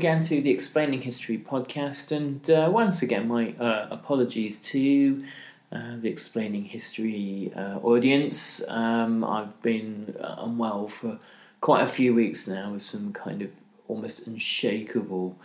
Again 0.00 0.22
to 0.22 0.40
the 0.40 0.50
Explaining 0.50 1.02
History 1.02 1.36
podcast. 1.36 2.10
And 2.10 2.48
uh, 2.48 2.70
once 2.72 3.02
again, 3.02 3.28
my 3.28 3.52
uh, 3.60 3.86
apologies 3.90 4.58
to 4.72 5.22
uh, 5.70 5.96
the 6.00 6.08
Explaining 6.08 6.64
History 6.64 7.52
uh, 7.54 7.80
audience. 7.80 8.66
Um, 8.68 9.22
I've 9.22 9.60
been 9.60 10.16
uh, 10.18 10.36
unwell 10.38 10.88
for 10.88 11.18
quite 11.60 11.82
a 11.82 11.86
few 11.86 12.14
weeks 12.14 12.48
now 12.48 12.72
with 12.72 12.80
some 12.80 13.12
kind 13.12 13.42
of 13.42 13.50
almost 13.88 14.26
unshakable 14.26 15.36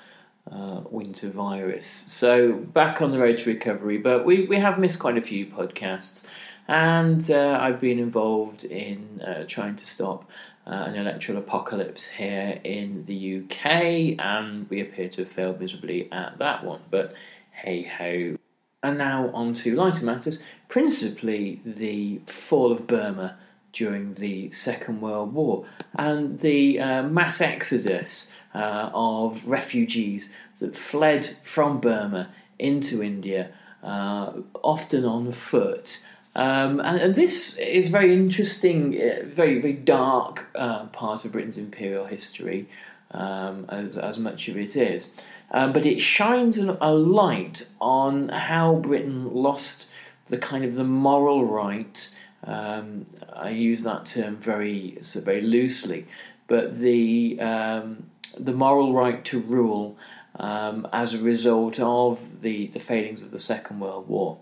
uh, 0.50 0.84
winter 0.90 1.28
virus. 1.32 1.86
So, 1.86 2.54
back 2.54 3.02
on 3.02 3.12
the 3.12 3.18
road 3.18 3.40
to 3.40 3.50
recovery, 3.50 3.98
but 3.98 4.24
we, 4.24 4.46
we 4.46 4.56
have 4.56 4.80
missed 4.80 5.00
quite 5.00 5.18
a 5.18 5.22
few 5.22 5.48
podcasts. 5.48 6.30
And 6.68 7.30
I've 7.30 7.80
been 7.80 8.00
involved 8.00 8.64
in 8.64 9.22
trying 9.48 9.76
to 9.76 9.86
stop 9.86 10.30
uh, 10.68 10.72
an 10.72 10.96
electoral 10.96 11.38
apocalypse 11.38 12.08
here 12.08 12.60
in 12.64 13.06
the 13.06 13.38
UK, 13.44 14.20
and 14.20 14.68
we 14.70 14.82
appear 14.82 15.08
to 15.10 15.22
have 15.22 15.32
failed 15.32 15.60
miserably 15.60 16.12
at 16.12 16.38
that 16.40 16.64
one. 16.64 16.82
But 16.90 17.14
hey 17.52 17.84
ho. 17.84 18.38
And 18.82 18.98
now 18.98 19.30
on 19.34 19.54
to 19.54 19.76
lighter 19.76 20.06
matters, 20.06 20.44
principally 20.68 21.62
the 21.66 22.20
fall 22.26 22.72
of 22.72 22.88
Burma 22.88 23.38
during 23.74 24.14
the 24.16 24.50
Second 24.52 25.02
World 25.02 25.34
War 25.34 25.66
and 25.94 26.40
the 26.40 26.80
uh, 26.80 27.04
mass 27.04 27.42
exodus 27.42 28.32
uh, 28.54 28.90
of 28.94 29.46
refugees 29.48 30.34
that 30.60 30.76
fled 30.76 31.26
from 31.44 31.80
Burma 31.80 32.30
into 32.58 33.04
India, 33.04 33.52
uh, 33.84 34.34
often 34.64 35.04
on 35.04 35.32
foot. 35.32 36.06
Um, 36.36 36.82
and, 36.82 37.00
and, 37.00 37.16
this 37.16 37.58
is 37.58 37.88
very 37.88 38.14
interesting, 38.14 38.94
uh, 39.00 39.26
very 39.26 39.62
very 39.62 39.74
dark 39.74 40.48
uh, 40.54 40.88
part 40.88 41.24
of 41.24 41.32
Britain's 41.32 41.58
imperial 41.58 42.06
history, 42.06 42.68
um, 43.12 43.66
as, 43.70 43.98
as 43.98 44.20
much 44.20 44.50
of 44.50 44.58
it 44.58 44.76
is. 44.76 45.16
Um, 45.52 45.72
but 45.72 45.86
it 45.86 46.02
shines 46.02 46.58
a 46.58 46.94
light 46.94 47.70
on 47.80 48.30
how 48.30 48.76
Britain 48.76 49.34
lost 49.34 49.90
the 50.28 50.38
kind 50.38 50.66
of 50.66 50.76
the 50.76 50.84
moral 50.84 51.46
right. 51.46 52.14
Um, 52.44 53.06
I 53.32 53.52
use 53.52 53.84
that 53.84 54.06
term 54.06 54.36
very 54.36 54.98
so 55.02 55.22
very 55.22 55.42
loosely, 55.42 56.06
but 56.48 56.76
the 56.80 57.40
um, 57.40 58.10
the 58.38 58.54
moral 58.54 58.94
right 58.94 59.24
to 59.26 59.40
rule 59.40 59.98
um, 60.38 60.88
as 60.92 61.14
a 61.14 61.20
result 61.20 61.80
of 61.80 62.42
the, 62.42 62.68
the 62.68 62.80
failings 62.80 63.22
of 63.22 63.32
the 63.32 63.40
Second 63.40 63.80
World 63.80 64.08
War. 64.08 64.40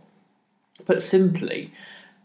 Put 0.86 1.04
simply, 1.04 1.72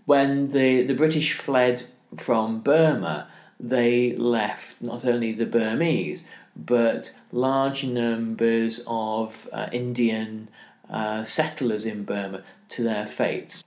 when 0.06 0.52
the, 0.52 0.82
the 0.82 0.94
British 0.94 1.34
fled 1.34 1.84
from 2.16 2.60
Burma, 2.60 3.28
they 3.60 4.16
left 4.16 4.80
not 4.80 5.04
only 5.04 5.32
the 5.32 5.46
Burmese, 5.46 6.26
but 6.56 7.18
large 7.30 7.84
numbers 7.84 8.82
of 8.86 9.48
uh, 9.52 9.68
Indian 9.72 10.48
uh, 10.90 11.24
settlers 11.24 11.84
in 11.84 12.04
Burma 12.04 12.42
to 12.70 12.82
their 12.82 13.06
fates. 13.06 13.62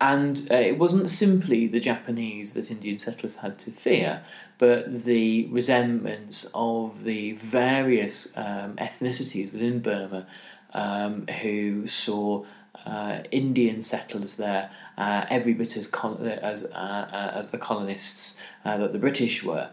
And 0.00 0.48
uh, 0.50 0.56
it 0.56 0.78
wasn't 0.78 1.08
simply 1.08 1.68
the 1.68 1.78
Japanese 1.78 2.54
that 2.54 2.72
Indian 2.72 2.98
settlers 2.98 3.36
had 3.36 3.56
to 3.60 3.70
fear, 3.70 4.24
but 4.58 5.04
the 5.04 5.46
resentments 5.46 6.50
of 6.54 7.04
the 7.04 7.32
various 7.32 8.36
um, 8.36 8.74
ethnicities 8.76 9.52
within 9.52 9.78
Burma 9.78 10.26
um, 10.74 11.28
who 11.28 11.86
saw 11.86 12.44
uh, 12.86 13.18
Indian 13.30 13.82
settlers 13.82 14.36
there 14.36 14.70
uh, 14.98 15.24
every 15.30 15.54
bit 15.54 15.76
as 15.76 15.86
con- 15.86 16.26
as 16.26 16.64
uh, 16.64 16.76
uh 16.76 17.32
as 17.34 17.50
the 17.50 17.58
colonists 17.58 18.40
uh, 18.64 18.76
that 18.76 18.92
the 18.92 18.98
British 18.98 19.42
were. 19.42 19.68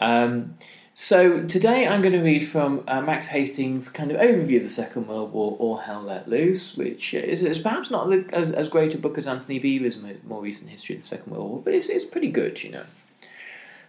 Um, 0.00 0.56
so 0.94 1.44
today 1.44 1.86
I'm 1.86 2.02
going 2.02 2.14
to 2.14 2.22
read 2.22 2.40
from 2.40 2.82
uh, 2.88 3.00
Max 3.00 3.28
Hastings' 3.28 3.88
kind 3.88 4.10
of 4.10 4.20
overview 4.20 4.56
of 4.56 4.64
the 4.64 4.68
Second 4.68 5.06
World 5.06 5.32
War, 5.32 5.56
All 5.60 5.76
Hell 5.76 6.02
Let 6.02 6.28
Loose, 6.28 6.76
which 6.76 7.14
is, 7.14 7.44
is 7.44 7.60
perhaps 7.60 7.88
not 7.90 8.12
as, 8.32 8.50
as 8.50 8.68
great 8.68 8.94
a 8.94 8.98
book 8.98 9.16
as 9.16 9.28
Antony 9.28 9.60
Beevor's 9.60 10.02
more 10.26 10.42
recent 10.42 10.70
history 10.70 10.96
of 10.96 11.02
the 11.02 11.06
Second 11.06 11.32
World 11.32 11.50
War, 11.50 11.62
but 11.64 11.72
it's, 11.72 11.88
it's 11.88 12.04
pretty 12.04 12.32
good, 12.32 12.64
you 12.64 12.72
know. 12.72 12.84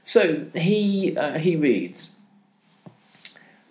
So 0.04 0.46
he 0.54 1.18
he 1.40 1.56
reads. 1.56 2.16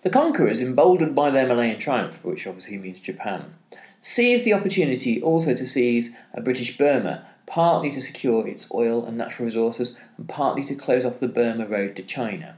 The 0.01 0.09
conquerors, 0.09 0.61
emboldened 0.61 1.13
by 1.13 1.29
their 1.29 1.45
Malayan 1.45 1.77
triumph, 1.77 2.23
which 2.23 2.47
obviously 2.47 2.77
means 2.77 3.01
Japan, 3.01 3.53
seized 4.01 4.45
the 4.45 4.53
opportunity 4.53 5.21
also 5.21 5.53
to 5.53 5.67
seize 5.67 6.15
a 6.33 6.41
British 6.41 6.77
Burma, 6.77 7.25
partly 7.45 7.91
to 7.91 8.01
secure 8.01 8.47
its 8.47 8.71
oil 8.73 9.05
and 9.05 9.17
natural 9.17 9.45
resources, 9.45 9.95
and 10.17 10.27
partly 10.27 10.63
to 10.65 10.75
close 10.75 11.05
off 11.05 11.19
the 11.19 11.27
Burma 11.27 11.65
road 11.65 11.95
to 11.95 12.03
China. 12.03 12.55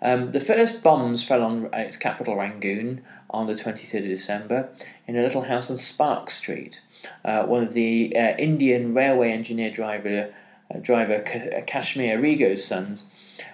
Um, 0.00 0.32
the 0.32 0.40
first 0.40 0.82
bombs 0.82 1.22
fell 1.22 1.42
on 1.42 1.70
its 1.72 1.96
capital, 1.96 2.36
Rangoon, 2.36 3.02
on 3.30 3.46
the 3.46 3.54
23rd 3.54 3.98
of 3.98 4.04
December 4.04 4.68
in 5.06 5.16
a 5.16 5.22
little 5.22 5.42
house 5.42 5.70
on 5.70 5.78
Spark 5.78 6.28
Street. 6.30 6.82
Uh, 7.24 7.44
one 7.44 7.62
of 7.62 7.72
the 7.72 8.14
uh, 8.14 8.36
Indian 8.36 8.94
railway 8.94 9.30
engineer 9.30 9.70
driver, 9.70 10.34
uh, 10.74 10.78
driver 10.78 11.24
uh, 11.24 11.62
Kashmir 11.66 12.20
Rigo's 12.20 12.64
sons 12.64 13.06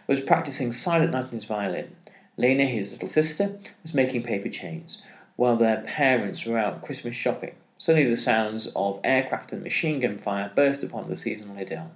was 0.06 0.20
practicing 0.20 0.72
Silent 0.72 1.12
Night 1.12 1.24
on 1.24 1.30
his 1.30 1.44
violin. 1.44 1.94
Lena, 2.36 2.64
his 2.64 2.92
little 2.92 3.08
sister, 3.08 3.58
was 3.82 3.94
making 3.94 4.22
paper 4.22 4.48
chains 4.48 5.02
while 5.38 5.56
their 5.56 5.82
parents 5.82 6.44
were 6.44 6.58
out 6.58 6.82
Christmas 6.82 7.14
shopping. 7.14 7.52
Suddenly, 7.78 8.10
the 8.10 8.16
sounds 8.16 8.72
of 8.74 8.98
aircraft 9.04 9.52
and 9.52 9.62
machine 9.62 10.00
gun 10.00 10.18
fire 10.18 10.50
burst 10.52 10.82
upon 10.82 11.06
the 11.06 11.16
seasonal 11.16 11.56
idyll. 11.56 11.92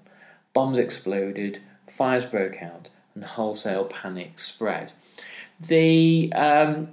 Bombs 0.55 0.79
exploded, 0.79 1.61
fires 1.89 2.25
broke 2.25 2.63
out, 2.63 2.89
and 3.17 3.25
wholesale 3.25 3.87
panic 3.87 4.39
spread. 4.39 4.93
The 5.59 6.33
um, 6.35 6.91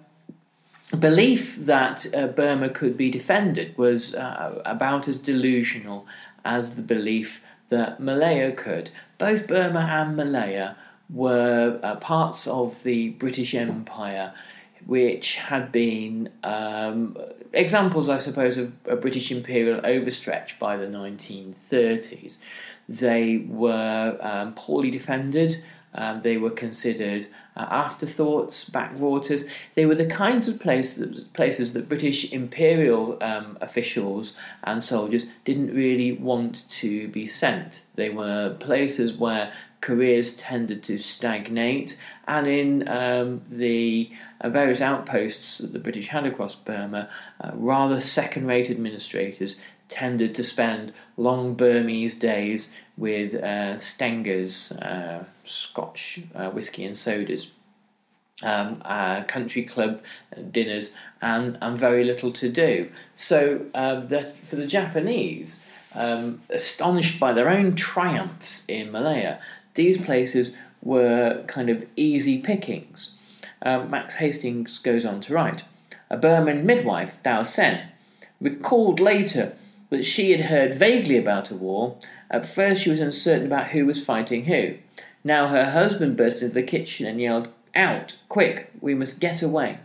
belief 0.97 1.55
that 1.59 2.07
uh, 2.15 2.25
Burma 2.27 2.69
could 2.69 2.97
be 2.97 3.11
defended 3.11 3.77
was 3.77 4.15
uh, 4.15 4.59
about 4.65 5.07
as 5.07 5.19
delusional 5.19 6.07
as 6.43 6.75
the 6.75 6.81
belief 6.81 7.43
that 7.69 7.99
Malaya 7.99 8.51
could. 8.53 8.89
Both 9.19 9.45
Burma 9.45 9.81
and 9.81 10.17
Malaya 10.17 10.75
were 11.11 11.79
uh, 11.83 11.97
parts 11.97 12.47
of 12.47 12.81
the 12.81 13.09
British 13.09 13.53
Empire 13.53 14.33
which 14.85 15.37
had 15.37 15.71
been 15.71 16.29
um, 16.43 17.17
examples, 17.53 18.09
I 18.09 18.17
suppose, 18.17 18.57
of 18.57 18.73
a 18.85 18.95
British 18.95 19.31
imperial 19.31 19.81
overstretch 19.81 20.59
by 20.59 20.77
the 20.77 20.87
1930s. 20.87 22.43
They 22.87 23.45
were 23.47 24.17
um, 24.21 24.53
poorly 24.55 24.89
defended 24.91 25.63
Um, 25.93 26.21
they 26.21 26.37
were 26.37 26.51
considered 26.51 27.25
uh, 27.57 27.65
afterthoughts, 27.69 28.69
backwaters. 28.69 29.49
They 29.75 29.85
were 29.85 29.95
the 29.95 30.05
kinds 30.05 30.47
of 30.47 30.59
place 30.59 30.95
that, 30.95 31.33
places 31.33 31.73
that 31.73 31.89
British 31.89 32.31
imperial 32.31 33.17
um, 33.21 33.57
officials 33.59 34.37
and 34.63 34.83
soldiers 34.83 35.27
didn't 35.45 35.73
really 35.73 36.11
want 36.11 36.69
to 36.69 37.07
be 37.07 37.25
sent. 37.25 37.85
They 37.95 38.09
were 38.09 38.55
places 38.59 39.13
where 39.13 39.51
careers 39.81 40.37
tended 40.37 40.83
to 40.83 40.97
stagnate, 40.97 41.99
and 42.29 42.45
in 42.45 42.87
um, 42.87 43.41
the 43.49 44.11
uh, 44.39 44.49
various 44.49 44.81
outposts 44.81 45.57
that 45.57 45.73
the 45.73 45.79
British 45.79 46.09
had 46.09 46.27
across 46.27 46.53
Burma, 46.53 47.09
uh, 47.41 47.51
rather 47.55 47.99
second 47.99 48.45
rate 48.45 48.69
administrators 48.69 49.59
tended 49.89 50.35
to 50.35 50.43
spend 50.43 50.93
long 51.17 51.55
Burmese 51.55 52.13
days 52.13 52.75
with 52.95 53.33
uh, 53.33 53.77
Stengahs, 53.77 54.79
uh, 54.79 55.23
Scotch 55.43 56.21
uh, 56.35 56.51
whisky 56.51 56.85
and 56.85 56.95
sodas, 56.95 57.51
um, 58.43 58.79
uh, 58.85 59.23
country 59.23 59.63
club 59.63 59.99
dinners, 60.51 60.95
and, 61.23 61.57
and 61.61 61.75
very 61.79 62.03
little 62.03 62.31
to 62.31 62.47
do. 62.47 62.91
So 63.15 63.65
uh, 63.73 64.01
the, 64.01 64.33
for 64.45 64.55
the 64.55 64.67
Japanese, 64.67 65.65
um, 65.95 66.43
astonished 66.51 67.19
by 67.19 67.33
their 67.33 67.49
own 67.49 67.73
triumphs 67.73 68.65
in 68.67 68.91
Malaya, 68.91 69.39
these 69.73 69.99
places 69.99 70.55
were 70.81 71.43
kind 71.47 71.69
of 71.69 71.85
easy 71.95 72.39
pickings. 72.39 73.15
Um, 73.61 73.89
Max 73.89 74.15
Hastings 74.15 74.77
goes 74.79 75.05
on 75.05 75.21
to 75.21 75.33
write 75.33 75.63
A 76.09 76.17
Burman 76.17 76.65
midwife, 76.65 77.17
Dao 77.23 77.45
Sen, 77.45 77.89
recalled 78.39 78.99
later 78.99 79.53
that 79.89 80.05
she 80.05 80.31
had 80.31 80.49
heard 80.49 80.75
vaguely 80.75 81.17
about 81.17 81.51
a 81.51 81.55
war. 81.55 81.97
At 82.29 82.45
first, 82.45 82.83
she 82.83 82.89
was 82.89 82.99
uncertain 82.99 83.47
about 83.47 83.69
who 83.69 83.85
was 83.85 84.03
fighting 84.03 84.45
who. 84.45 84.75
Now, 85.23 85.47
her 85.47 85.71
husband 85.71 86.15
burst 86.15 86.41
into 86.41 86.53
the 86.53 86.63
kitchen 86.63 87.05
and 87.05 87.19
yelled, 87.19 87.49
Out! 87.75 88.15
Quick! 88.29 88.71
We 88.79 88.93
must 88.93 89.19
get 89.19 89.41
away! 89.41 89.79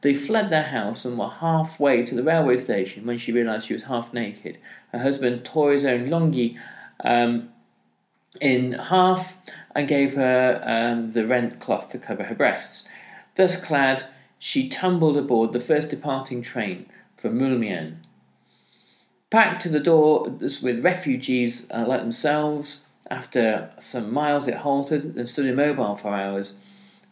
They 0.00 0.14
fled 0.14 0.50
their 0.50 0.64
house 0.64 1.04
and 1.04 1.18
were 1.18 1.28
halfway 1.28 2.04
to 2.04 2.14
the 2.14 2.22
railway 2.22 2.58
station 2.58 3.06
when 3.06 3.16
she 3.16 3.32
realised 3.32 3.66
she 3.66 3.74
was 3.74 3.84
half 3.84 4.12
naked. 4.12 4.58
Her 4.92 4.98
husband 4.98 5.44
tore 5.44 5.72
his 5.72 5.86
own 5.86 6.08
lungi 6.08 6.58
um, 7.02 7.48
in 8.40 8.72
half 8.72 9.36
and 9.74 9.88
gave 9.88 10.14
her 10.14 10.62
um, 10.64 11.12
the 11.12 11.26
rent 11.26 11.60
cloth 11.60 11.88
to 11.90 11.98
cover 11.98 12.24
her 12.24 12.34
breasts. 12.34 12.88
Thus 13.36 13.60
clad, 13.60 14.04
she 14.38 14.68
tumbled 14.68 15.16
aboard 15.16 15.52
the 15.52 15.60
first 15.60 15.90
departing 15.90 16.42
train 16.42 16.86
for 17.16 17.30
Moulmein. 17.30 17.96
Packed 19.30 19.62
to 19.62 19.68
the 19.68 19.80
door 19.80 20.28
with 20.62 20.84
refugees 20.84 21.68
uh, 21.70 21.84
like 21.86 22.00
themselves, 22.00 22.88
after 23.10 23.70
some 23.78 24.12
miles 24.12 24.46
it 24.46 24.58
halted, 24.58 25.16
and 25.16 25.28
stood 25.28 25.46
immobile 25.46 25.96
for 25.96 26.14
hours 26.14 26.60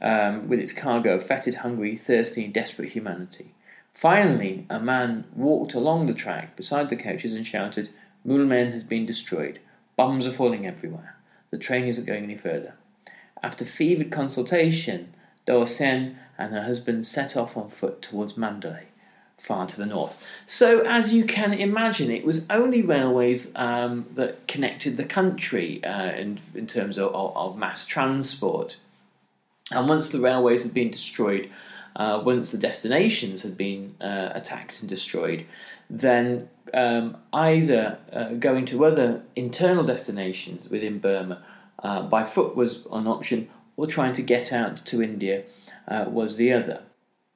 um, 0.01 0.49
with 0.49 0.61
its 0.61 0.73
cargo 0.73 1.17
of 1.17 1.27
fetid, 1.27 1.57
hungry, 1.57 1.97
thirsty, 1.97 2.47
desperate 2.47 2.93
humanity. 2.93 3.55
Finally, 3.95 4.67
a 4.71 4.81
man 4.81 5.25
walked 5.35 5.75
along 5.75 6.07
the 6.07 6.15
track 6.15 6.57
beside 6.57 6.89
the 6.89 6.97
coaches 6.97 7.35
and 7.35 7.47
shouted, 7.47 7.91
Moulmein 8.27 8.73
has 8.73 8.83
been 8.83 9.07
destroyed. 9.07 9.59
Bombs 10.03 10.27
are 10.27 10.33
falling 10.33 10.67
everywhere. 10.67 11.15
The 11.53 11.59
train 11.59 11.85
isn't 11.85 12.07
going 12.07 12.25
any 12.25 12.37
further. 12.37 12.75
After 13.41 13.65
fevered 13.65 14.11
consultation, 14.11 15.15
Dao 15.47 15.69
Sen 15.69 16.19
and 16.37 16.53
her 16.53 16.65
husband 16.65 17.07
set 17.07 17.37
off 17.37 17.57
on 17.57 17.71
foot 17.71 18.03
towards 18.03 18.37
Mandalay, 18.37 18.87
far 19.39 19.69
to 19.69 19.77
the 19.77 19.87
north. 19.87 20.21
So, 20.45 20.81
as 20.81 21.15
you 21.15 21.25
can 21.25 21.53
imagine, 21.53 22.11
it 22.11 22.25
was 22.25 22.45
only 22.51 22.83
railways 22.83 23.53
um, 23.55 24.07
that 24.15 24.49
connected 24.49 24.97
the 24.97 25.05
country 25.05 25.85
uh, 25.85 26.11
in, 26.11 26.41
in 26.53 26.67
terms 26.67 26.99
of, 26.99 27.15
of, 27.15 27.37
of, 27.37 27.57
mass 27.57 27.87
transport. 27.87 28.79
And 29.71 29.89
once 29.89 30.09
the 30.09 30.19
railways 30.19 30.65
had 30.65 30.75
been 30.75 30.91
destroyed, 30.91 31.49
uh, 31.95 32.21
once 32.25 32.51
the 32.51 32.59
destinations 32.59 33.43
had 33.43 33.57
been 33.57 33.95
uh, 34.01 34.31
attacked 34.35 34.81
and 34.81 34.89
destroyed, 34.89 35.47
then 35.93 36.49
um, 36.73 37.19
either 37.33 37.99
uh, 38.13 38.31
going 38.31 38.65
to 38.67 38.85
other 38.85 39.23
internal 39.37 39.85
destinations 39.85 40.71
within 40.71 40.99
Burma 40.99 41.45
uh, 41.83 42.03
by 42.03 42.25
foot 42.25 42.57
was 42.57 42.87
an 42.91 43.07
option, 43.07 43.49
or 43.77 43.87
trying 43.87 44.15
to 44.15 44.23
get 44.23 44.53
out 44.53 44.79
to 44.79 45.03
India 45.03 45.45
uh, 45.87 46.07
was 46.09 46.37
the 46.37 46.53
other. 46.53 46.83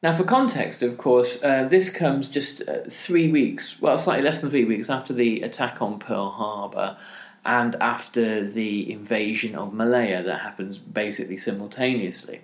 Now, 0.03 0.15
for 0.15 0.25
context, 0.25 0.83
of 0.83 0.97
course, 0.97 1.43
uh, 1.43 1.69
this 1.69 1.91
comes 1.91 2.29
just 2.29 2.67
uh, 2.69 2.81
three 2.89 3.31
weeks, 3.31 3.81
well, 3.81 3.99
slightly 3.99 4.25
less 4.25 4.41
than 4.41 4.51
three 4.51 4.65
weeks 4.65 4.89
after 4.89 5.13
the 5.13 5.43
attack 5.43 5.83
on 5.83 5.99
Pearl 5.99 6.31
Harbor 6.31 6.97
and 7.45 7.77
after 7.77 8.49
the 8.49 8.91
invasion 8.91 9.55
of 9.55 9.73
Malaya 9.73 10.23
that 10.23 10.41
happens 10.41 10.79
basically 10.79 11.37
simultaneously. 11.37 12.41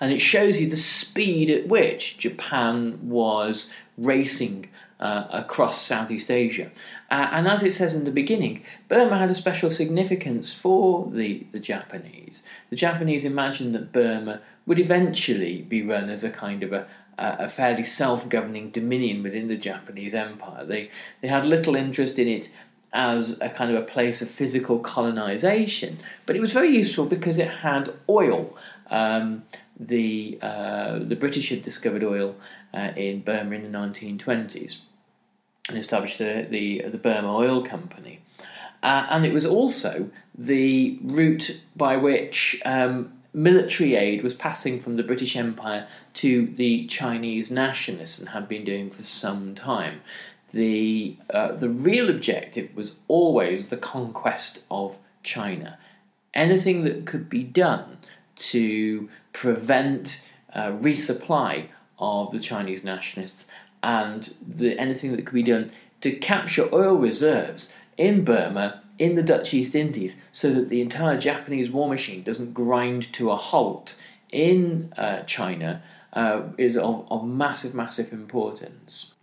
And 0.00 0.12
it 0.12 0.20
shows 0.20 0.60
you 0.60 0.70
the 0.70 0.76
speed 0.76 1.50
at 1.50 1.68
which 1.68 2.18
Japan 2.18 2.98
was 3.02 3.74
racing 3.98 4.70
uh, 4.98 5.26
across 5.30 5.80
Southeast 5.80 6.30
Asia. 6.30 6.70
Uh, 7.10 7.28
and 7.32 7.48
as 7.48 7.62
it 7.62 7.72
says 7.72 7.94
in 7.94 8.04
the 8.04 8.10
beginning, 8.10 8.62
Burma 8.88 9.18
had 9.18 9.30
a 9.30 9.34
special 9.34 9.70
significance 9.70 10.54
for 10.54 11.10
the, 11.10 11.46
the 11.52 11.58
Japanese. 11.58 12.44
The 12.70 12.76
Japanese 12.76 13.24
imagined 13.24 13.74
that 13.74 13.92
Burma 13.92 14.40
would 14.66 14.78
eventually 14.78 15.62
be 15.62 15.82
run 15.82 16.08
as 16.08 16.22
a 16.22 16.30
kind 16.30 16.62
of 16.62 16.72
a, 16.72 16.86
a 17.18 17.48
fairly 17.48 17.82
self 17.82 18.28
governing 18.28 18.70
dominion 18.70 19.22
within 19.22 19.48
the 19.48 19.56
Japanese 19.56 20.14
Empire. 20.14 20.64
They, 20.64 20.90
they 21.20 21.28
had 21.28 21.46
little 21.46 21.74
interest 21.74 22.18
in 22.18 22.28
it 22.28 22.48
as 22.92 23.40
a 23.40 23.48
kind 23.48 23.74
of 23.74 23.82
a 23.82 23.86
place 23.86 24.20
of 24.20 24.28
physical 24.28 24.78
colonization, 24.78 25.98
but 26.26 26.36
it 26.36 26.40
was 26.40 26.52
very 26.52 26.76
useful 26.76 27.06
because 27.06 27.38
it 27.38 27.48
had 27.48 27.92
oil. 28.08 28.56
Um, 28.90 29.44
the, 29.78 30.38
uh, 30.42 30.98
the 30.98 31.16
British 31.16 31.48
had 31.48 31.62
discovered 31.62 32.04
oil 32.04 32.36
uh, 32.74 32.90
in 32.96 33.22
Burma 33.22 33.54
in 33.54 33.70
the 33.70 33.78
1920s 33.78 34.80
and 35.68 35.78
established 35.78 36.18
the, 36.18 36.46
the, 36.50 36.82
the 36.88 36.98
Burma 36.98 37.34
Oil 37.34 37.64
Company. 37.64 38.20
Uh, 38.82 39.06
and 39.10 39.24
it 39.24 39.32
was 39.32 39.46
also 39.46 40.10
the 40.36 40.98
route 41.02 41.62
by 41.76 41.96
which 41.96 42.60
um, 42.64 43.12
military 43.32 43.94
aid 43.94 44.22
was 44.22 44.34
passing 44.34 44.80
from 44.80 44.96
the 44.96 45.02
British 45.02 45.36
Empire 45.36 45.86
to 46.14 46.46
the 46.46 46.86
Chinese 46.86 47.50
nationalists 47.50 48.18
and 48.18 48.30
had 48.30 48.48
been 48.48 48.64
doing 48.64 48.90
for 48.90 49.02
some 49.02 49.54
time. 49.54 50.00
The, 50.52 51.16
uh, 51.32 51.52
the 51.52 51.68
real 51.68 52.10
objective 52.10 52.74
was 52.74 52.96
always 53.06 53.68
the 53.68 53.76
conquest 53.76 54.64
of 54.70 54.98
China. 55.22 55.78
Anything 56.34 56.84
that 56.84 57.06
could 57.06 57.28
be 57.28 57.44
done 57.44 57.98
to 58.40 59.08
prevent 59.32 60.26
uh, 60.52 60.72
resupply 60.72 61.68
of 61.98 62.30
the 62.32 62.40
Chinese 62.40 62.82
nationalists 62.82 63.50
and 63.82 64.34
the, 64.46 64.78
anything 64.78 65.12
that 65.12 65.24
could 65.24 65.34
be 65.34 65.42
done 65.42 65.70
to 66.00 66.12
capture 66.12 66.68
oil 66.74 66.96
reserves 66.96 67.74
in 67.96 68.24
Burma, 68.24 68.82
in 68.98 69.14
the 69.14 69.22
Dutch 69.22 69.52
East 69.54 69.74
Indies, 69.74 70.16
so 70.32 70.52
that 70.52 70.68
the 70.68 70.80
entire 70.80 71.18
Japanese 71.18 71.70
war 71.70 71.88
machine 71.88 72.22
doesn't 72.22 72.54
grind 72.54 73.12
to 73.12 73.30
a 73.30 73.36
halt 73.36 74.00
in 74.32 74.92
uh, 74.96 75.22
China 75.22 75.82
uh, 76.12 76.42
is 76.56 76.76
of, 76.76 77.06
of 77.10 77.26
massive, 77.26 77.74
massive 77.74 78.12
importance. 78.12 79.14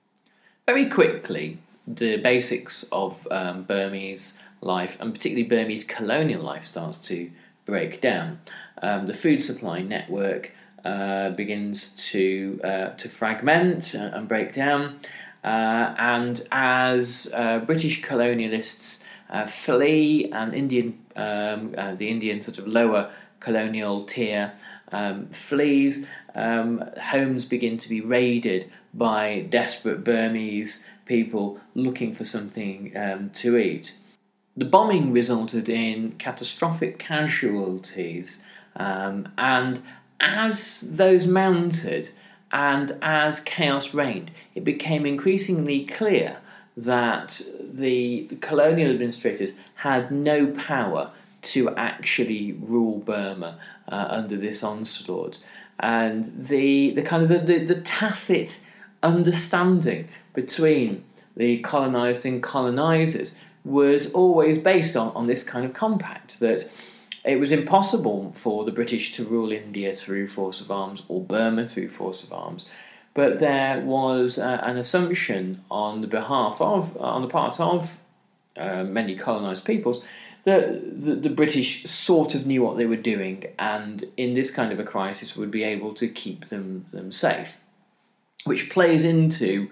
Very 0.65 0.89
quickly, 0.89 1.59
the 1.87 2.17
basics 2.17 2.83
of 2.91 3.27
um, 3.31 3.63
Burmese 3.63 4.39
life, 4.61 4.97
and 4.99 5.13
particularly 5.13 5.47
Burmese 5.47 5.83
colonial 5.83 6.43
life, 6.43 6.65
starts 6.65 6.99
to 7.03 7.31
break 7.65 8.01
down. 8.01 8.39
Um, 8.81 9.07
the 9.07 9.13
food 9.13 9.41
supply 9.41 9.81
network 9.81 10.51
uh, 10.85 11.31
begins 11.31 11.95
to 12.11 12.59
uh, 12.63 12.89
to 12.89 13.09
fragment 13.09 13.93
and 13.93 14.27
break 14.27 14.53
down. 14.53 14.99
Uh, 15.43 15.95
and 15.97 16.47
as 16.51 17.31
uh, 17.35 17.59
British 17.59 18.01
colonialists 18.03 19.05
uh, 19.29 19.45
flee 19.45 20.29
and 20.31 20.53
Indian 20.53 20.97
um, 21.15 21.71
the 21.71 22.07
Indian 22.09 22.41
sort 22.41 22.57
of 22.57 22.67
lower 22.67 23.11
colonial 23.39 24.03
tier 24.03 24.53
um, 24.91 25.27
flees, 25.27 26.07
um, 26.35 26.83
homes 27.01 27.45
begin 27.45 27.77
to 27.77 27.89
be 27.89 28.01
raided 28.01 28.71
by 28.93 29.45
desperate 29.49 30.03
Burmese 30.03 30.87
people 31.05 31.59
looking 31.75 32.13
for 32.13 32.25
something 32.25 32.95
um, 32.95 33.29
to 33.31 33.57
eat. 33.57 33.97
The 34.55 34.65
bombing 34.65 35.11
resulted 35.11 35.69
in 35.69 36.13
catastrophic 36.13 36.97
casualties 36.97 38.45
um, 38.77 39.31
and 39.37 39.81
as 40.19 40.81
those 40.81 41.27
mounted 41.27 42.09
and 42.51 42.97
as 43.01 43.41
chaos 43.41 43.93
reigned, 43.93 44.31
it 44.55 44.63
became 44.63 45.05
increasingly 45.05 45.85
clear 45.85 46.37
that 46.75 47.41
the 47.59 48.27
colonial 48.39 48.91
administrators 48.91 49.59
had 49.75 50.11
no 50.11 50.47
power 50.47 51.11
to 51.41 51.75
actually 51.75 52.53
rule 52.53 52.99
Burma 52.99 53.59
uh, 53.87 54.07
under 54.09 54.37
this 54.37 54.63
onslaught. 54.63 55.43
And 55.79 56.47
the, 56.47 56.91
the 56.91 57.01
kind 57.01 57.23
of 57.23 57.29
the, 57.29 57.39
the, 57.39 57.65
the 57.65 57.81
tacit 57.81 58.63
understanding 59.03 60.09
between 60.33 61.03
the 61.35 61.59
colonized 61.59 62.25
and 62.25 62.41
colonizers 62.41 63.35
was 63.63 64.11
always 64.13 64.57
based 64.57 64.95
on, 64.95 65.11
on 65.13 65.27
this 65.27 65.43
kind 65.43 65.65
of 65.65 65.73
compact 65.73 66.39
that 66.39 66.63
It 67.27 67.41
was 67.41 67.51
impossible 67.51 68.31
for 68.35 68.63
the 68.63 68.71
British 68.71 69.13
to 69.13 69.25
rule 69.25 69.51
India 69.51 69.93
through 69.93 70.29
force 70.29 70.61
of 70.61 70.71
arms 70.71 71.03
or 71.09 71.21
Burma 71.21 71.65
through 71.65 71.89
force 71.89 72.23
of 72.23 72.31
arms, 72.31 72.67
but 73.13 73.39
there 73.39 73.81
was 73.81 74.39
uh, 74.39 74.61
an 74.63 74.77
assumption 74.77 75.61
on 75.69 75.99
the 75.99 76.07
behalf 76.07 76.61
of, 76.61 76.95
on 76.97 77.21
the 77.21 77.27
part 77.27 77.59
of 77.59 77.99
uh, 78.55 78.85
many 78.85 79.15
colonised 79.15 79.65
peoples, 79.65 80.01
that 80.45 81.01
the, 81.01 81.15
the, 81.15 81.29
British 81.29 81.83
sort 81.83 82.33
of 82.33 82.45
knew 82.45 82.63
what 82.63 82.77
they 82.77 82.85
were 82.85 82.95
doing, 82.95 83.43
and 83.59 84.05
in 84.15 84.33
this 84.33 84.49
kind 84.49 84.71
of 84.71 84.79
a 84.79 84.83
crisis 84.83 85.35
would 85.35 85.51
be 85.51 85.63
able 85.63 85.93
to 85.95 86.07
keep 86.07 86.45
them 86.45 86.85
them 86.93 87.11
safe, 87.11 87.59
which 88.45 88.69
plays 88.69 89.03
into 89.03 89.69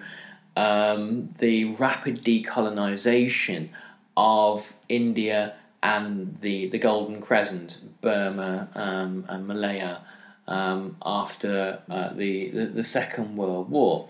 um, 0.58 1.30
the 1.40 1.66
rapid 1.76 2.24
decolonisation 2.24 3.70
of 4.18 4.74
India 4.90 5.56
and 5.86 6.40
the, 6.42 6.68
the 6.70 6.80
Golden 6.80 7.22
Crescent, 7.22 7.80
Burma 8.02 8.70
um, 8.74 9.26
and 9.30 9.48
Malaya, 9.48 10.02
um, 10.48 10.98
after 11.06 11.80
uh, 11.90 12.12
the, 12.14 12.50
the, 12.50 12.66
the 12.66 12.84
Second 12.84 13.38
World 13.38 13.70
War. 13.70 14.10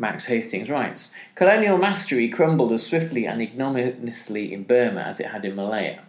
Max 0.00 0.26
Hastings 0.26 0.68
writes 0.68 1.14
Colonial 1.36 1.78
mastery 1.78 2.28
crumbled 2.28 2.72
as 2.72 2.84
swiftly 2.84 3.24
and 3.24 3.40
ignominiously 3.40 4.52
in 4.52 4.64
Burma 4.64 5.02
as 5.02 5.20
it 5.20 5.26
had 5.26 5.44
in 5.44 5.54
Malaya. 5.54 6.00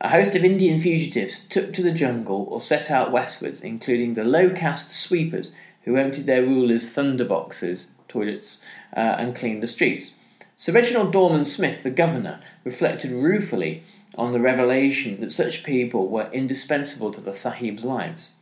A 0.00 0.08
host 0.08 0.34
of 0.34 0.44
Indian 0.44 0.80
fugitives 0.80 1.46
took 1.46 1.72
to 1.74 1.82
the 1.82 1.92
jungle 1.92 2.48
or 2.50 2.60
set 2.60 2.90
out 2.90 3.12
westwards, 3.12 3.60
including 3.60 4.14
the 4.14 4.24
low 4.24 4.50
caste 4.50 4.90
sweepers 4.90 5.52
who 5.82 5.96
emptied 5.96 6.26
their 6.26 6.42
rulers' 6.42 6.90
thunderboxes, 6.90 7.90
toilets, 8.08 8.64
uh, 8.96 9.16
and 9.18 9.36
cleaned 9.36 9.62
the 9.62 9.68
streets. 9.68 10.14
Sir 10.60 10.74
Reginald 10.74 11.10
Dorman 11.10 11.46
Smith, 11.46 11.84
the 11.84 11.90
governor, 11.90 12.38
reflected 12.64 13.12
ruefully 13.12 13.82
on 14.18 14.32
the 14.32 14.40
revelation 14.40 15.18
that 15.22 15.32
such 15.32 15.64
people 15.64 16.06
were 16.06 16.30
indispensable 16.34 17.10
to 17.12 17.22
the 17.22 17.32
Sahib's 17.32 17.82
lives. 17.82 18.34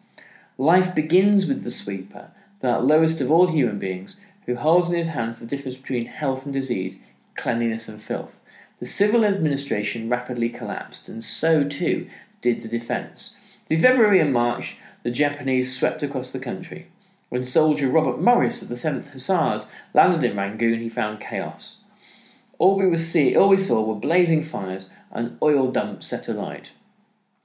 Life 0.58 0.96
begins 0.96 1.46
with 1.46 1.62
the 1.62 1.70
sweeper, 1.70 2.32
that 2.58 2.82
lowest 2.82 3.20
of 3.20 3.30
all 3.30 3.46
human 3.46 3.78
beings, 3.78 4.20
who 4.46 4.56
holds 4.56 4.90
in 4.90 4.96
his 4.96 5.06
hands 5.06 5.38
the 5.38 5.46
difference 5.46 5.76
between 5.76 6.06
health 6.06 6.44
and 6.44 6.52
disease, 6.52 6.98
cleanliness 7.36 7.86
and 7.88 8.02
filth. 8.02 8.40
The 8.80 8.86
civil 8.86 9.24
administration 9.24 10.08
rapidly 10.08 10.48
collapsed, 10.48 11.08
and 11.08 11.22
so 11.22 11.62
too 11.62 12.10
did 12.42 12.62
the 12.62 12.68
defence. 12.68 13.36
Through 13.68 13.78
February 13.78 14.18
and 14.18 14.32
March, 14.32 14.78
the 15.04 15.12
Japanese 15.12 15.78
swept 15.78 16.02
across 16.02 16.32
the 16.32 16.40
country. 16.40 16.88
When 17.28 17.44
soldier 17.44 17.88
Robert 17.88 18.20
Morris 18.20 18.60
of 18.60 18.68
the 18.68 18.74
7th 18.74 19.12
Hussars 19.12 19.70
landed 19.94 20.28
in 20.28 20.36
Rangoon, 20.36 20.80
he 20.80 20.88
found 20.88 21.20
chaos. 21.20 21.84
All 22.58 22.76
we, 22.76 22.96
see, 22.96 23.36
all 23.36 23.48
we 23.48 23.56
saw 23.56 23.82
were 23.82 23.94
blazing 23.94 24.42
fires 24.42 24.90
and 25.12 25.38
oil 25.42 25.70
dumps 25.70 26.08
set 26.08 26.28
alight. 26.28 26.72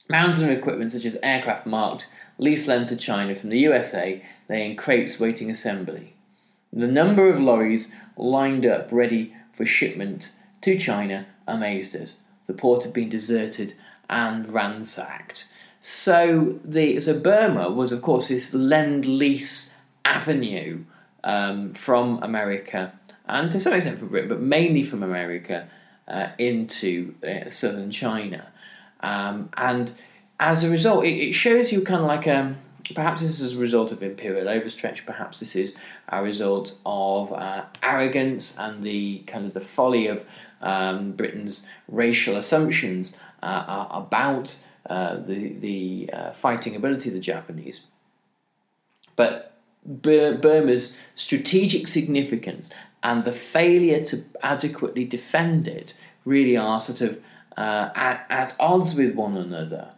Mounds 0.10 0.42
of 0.42 0.50
equipment 0.50 0.92
such 0.92 1.06
as 1.06 1.18
aircraft 1.24 1.66
marked 1.66 2.10
lease 2.38 2.68
lent 2.68 2.90
to 2.90 2.96
China 2.96 3.36
from 3.36 3.50
the 3.50 3.60
USA 3.60 4.24
lay 4.50 4.66
in 4.70 4.76
crates 4.76 5.20
waiting 5.20 5.50
assembly. 5.50 6.14
The 6.72 6.88
number 6.88 7.30
of 7.30 7.40
lorries 7.40 7.94
lined 8.18 8.66
up 8.66 8.90
ready 8.92 9.34
for 9.54 9.66
shipment 9.66 10.36
to 10.62 10.78
China 10.78 11.28
amazed 11.48 11.96
us. 11.96 12.22
The 12.48 12.54
port 12.54 12.84
had 12.84 12.94
been 12.94 13.10
deserted 13.10 13.76
and 14.10 14.48
ransacked. 14.50 15.52
So 15.82 16.60
the 16.64 17.00
so 17.00 17.20
Burma 17.20 17.70
was 17.70 17.92
of 17.92 18.02
course 18.02 18.30
this 18.30 18.54
lend 18.54 19.06
lease 19.06 19.78
avenue 20.06 20.86
um, 21.24 21.74
from 21.74 22.22
America 22.24 22.94
and 23.26 23.52
to 23.52 23.60
some 23.60 23.74
extent 23.74 24.00
from 24.00 24.10
Britain, 24.10 24.30
but 24.30 24.42
mainly 24.42 24.84
from 24.84 25.04
America 25.04 25.68
uh, 26.08 26.28
into 26.38 27.16
uh, 27.26 27.50
southern 27.50 27.92
China, 27.92 28.48
um, 29.02 29.50
and 29.58 29.94
as 30.40 30.64
a 30.64 30.70
result, 30.70 31.06
it, 31.06 31.16
it, 31.16 31.32
shows 31.34 31.72
you 31.72 31.82
kind 31.82 32.02
of 32.02 32.08
like 32.08 32.28
um, 32.28 32.58
perhaps 32.94 33.22
this 33.22 33.40
is 33.40 33.56
a 33.56 33.60
result 33.60 33.92
of 33.92 34.04
imperial 34.04 34.48
overstretch, 34.48 35.06
perhaps 35.06 35.40
this 35.40 35.56
is 35.56 35.78
a 36.10 36.22
result 36.22 36.78
of 36.86 37.32
uh, 37.32 37.66
arrogance 37.82 38.58
and 38.58 38.84
the 38.84 39.20
kind 39.20 39.46
of 39.46 39.54
the 39.54 39.62
folly 39.62 40.08
of 40.08 40.26
um, 40.62 41.12
Britain's 41.12 41.70
racial 41.88 42.36
assumptions 42.36 43.18
uh, 43.42 43.88
about 43.90 44.56
uh, 44.90 45.16
the 45.18 45.50
the 45.54 46.10
uh, 46.12 46.32
fighting 46.32 46.76
ability 46.76 47.10
of 47.10 47.14
the 47.14 47.22
Japanese. 47.22 47.82
But 49.16 49.54
Burma's 49.86 50.98
strategic 51.14 51.88
significance 51.88 52.74
and 53.04 53.26
the 53.26 53.32
failure 53.32 54.04
to 54.06 54.24
adequately 54.42 55.06
defend 55.06 55.68
it 55.68 56.00
really 56.26 56.58
are 56.58 56.80
sort 56.80 57.02
of 57.02 57.20
uh, 57.58 57.90
at, 57.96 58.26
at 58.30 58.56
odds 58.60 58.96
with 58.96 59.14
one 59.14 59.38
another. 59.38 59.90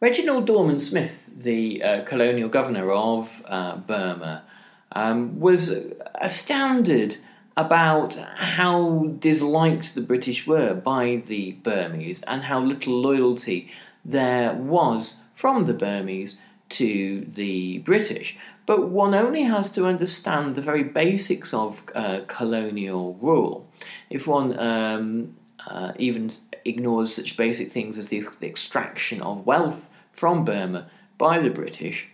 Reginald 0.00 0.46
Dorman 0.46 0.78
Smith, 0.78 1.30
the 1.34 1.82
uh, 1.82 2.04
colonial 2.04 2.48
governor 2.48 2.90
of 2.92 3.42
uh, 3.46 3.76
Burma, 3.76 4.44
um, 4.92 5.40
was 5.40 5.72
astounded 6.16 7.16
about 7.56 8.14
how 8.36 9.14
disliked 9.18 9.94
the 9.94 10.00
British 10.00 10.46
were 10.46 10.74
by 10.74 11.22
the 11.26 11.52
Burmese 11.62 12.22
and 12.24 12.42
how 12.42 12.60
little 12.60 13.00
loyalty 13.00 13.70
there 14.04 14.54
was 14.54 15.22
from 15.34 15.66
the 15.66 15.74
Burmese 15.74 16.36
to 16.70 17.26
the 17.34 17.78
British. 17.78 18.36
But 18.64 18.88
one 18.88 19.14
only 19.14 19.42
has 19.42 19.72
to 19.72 19.86
understand 19.86 20.54
the 20.54 20.62
very 20.62 20.84
basics 20.84 21.52
of 21.52 21.82
uh, 21.94 22.20
colonial 22.28 23.14
rule. 23.14 23.66
If 24.08 24.26
one 24.26 24.58
um, 24.58 25.36
uh, 25.66 25.92
even 25.98 26.30
ignores 26.64 27.14
such 27.14 27.36
basic 27.36 27.72
things 27.72 27.98
as 27.98 28.08
the, 28.08 28.24
extraction 28.42 29.20
of 29.22 29.46
wealth 29.46 29.90
from 30.12 30.44
Burma 30.44 30.88
by 31.18 31.38
the 31.38 31.50
British, 31.50 32.08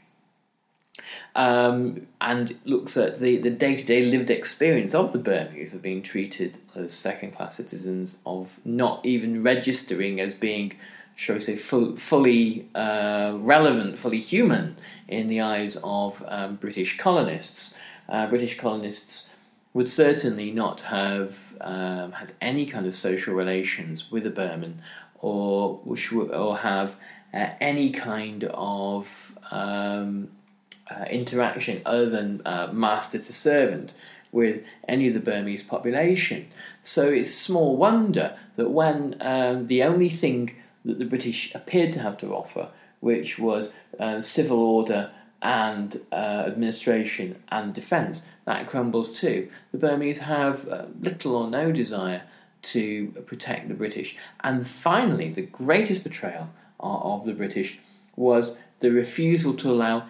um, 1.34 2.06
and 2.20 2.58
looks 2.64 2.96
at 2.96 3.20
the, 3.20 3.36
the 3.36 3.50
day-to-day 3.50 4.06
lived 4.06 4.30
experience 4.30 4.94
of 4.94 5.12
the 5.12 5.18
Burmese 5.18 5.74
of 5.74 5.82
being 5.82 6.02
treated 6.02 6.58
as 6.74 6.92
second-class 6.92 7.56
citizens, 7.56 8.20
of 8.26 8.58
not 8.64 9.04
even 9.04 9.42
registering 9.42 10.20
as 10.20 10.34
being, 10.34 10.72
shall 11.18 11.34
we 11.34 11.40
say, 11.40 11.56
full, 11.56 11.96
fully 11.96 12.68
uh, 12.76 13.32
relevant, 13.40 13.98
fully 13.98 14.20
human 14.20 14.76
in 15.08 15.26
the 15.26 15.40
eyes 15.40 15.76
of 15.82 16.24
um, 16.28 16.54
British 16.54 16.96
colonists. 16.96 17.76
Uh, 18.08 18.28
British 18.28 18.56
colonists 18.56 19.34
would 19.74 19.88
certainly 19.88 20.52
not 20.52 20.82
have 20.82 21.56
um, 21.60 22.12
had 22.12 22.34
any 22.40 22.66
kind 22.66 22.86
of 22.86 22.94
social 22.94 23.34
relations 23.34 24.12
with 24.12 24.24
a 24.26 24.30
Burman, 24.30 24.80
or 25.18 25.80
or 26.32 26.58
have 26.58 26.94
uh, 27.34 27.48
any 27.60 27.90
kind 27.90 28.44
of 28.54 29.36
um, 29.50 30.28
uh, 30.88 31.02
interaction 31.10 31.82
other 31.84 32.08
than 32.08 32.42
uh, 32.46 32.68
master 32.72 33.18
to 33.18 33.32
servant 33.32 33.92
with 34.30 34.62
any 34.86 35.08
of 35.08 35.14
the 35.14 35.20
Burmese 35.20 35.64
population. 35.64 36.46
So 36.80 37.08
it's 37.08 37.34
small 37.34 37.76
wonder 37.76 38.38
that 38.54 38.70
when 38.70 39.16
um, 39.20 39.66
the 39.66 39.82
only 39.82 40.10
thing 40.10 40.54
that 40.84 40.98
the 40.98 41.04
British 41.04 41.54
appeared 41.54 41.92
to 41.94 42.00
have 42.00 42.16
to 42.18 42.34
offer, 42.34 42.68
which 43.00 43.38
was 43.38 43.74
uh, 43.98 44.20
civil 44.20 44.60
order 44.60 45.10
and 45.40 46.00
uh, 46.10 46.44
administration 46.46 47.42
and 47.48 47.72
defence, 47.72 48.26
that 48.44 48.66
crumbles 48.66 49.18
too. 49.18 49.48
The 49.72 49.78
Burmese 49.78 50.20
have 50.20 50.68
uh, 50.68 50.86
little 51.00 51.36
or 51.36 51.48
no 51.48 51.70
desire 51.70 52.22
to 52.60 53.08
protect 53.26 53.68
the 53.68 53.74
British. 53.74 54.16
And 54.40 54.66
finally, 54.66 55.30
the 55.30 55.42
greatest 55.42 56.02
betrayal 56.02 56.50
of 56.80 57.24
the 57.24 57.34
British 57.34 57.78
was 58.16 58.58
the 58.80 58.90
refusal 58.90 59.54
to 59.54 59.70
allow 59.70 60.08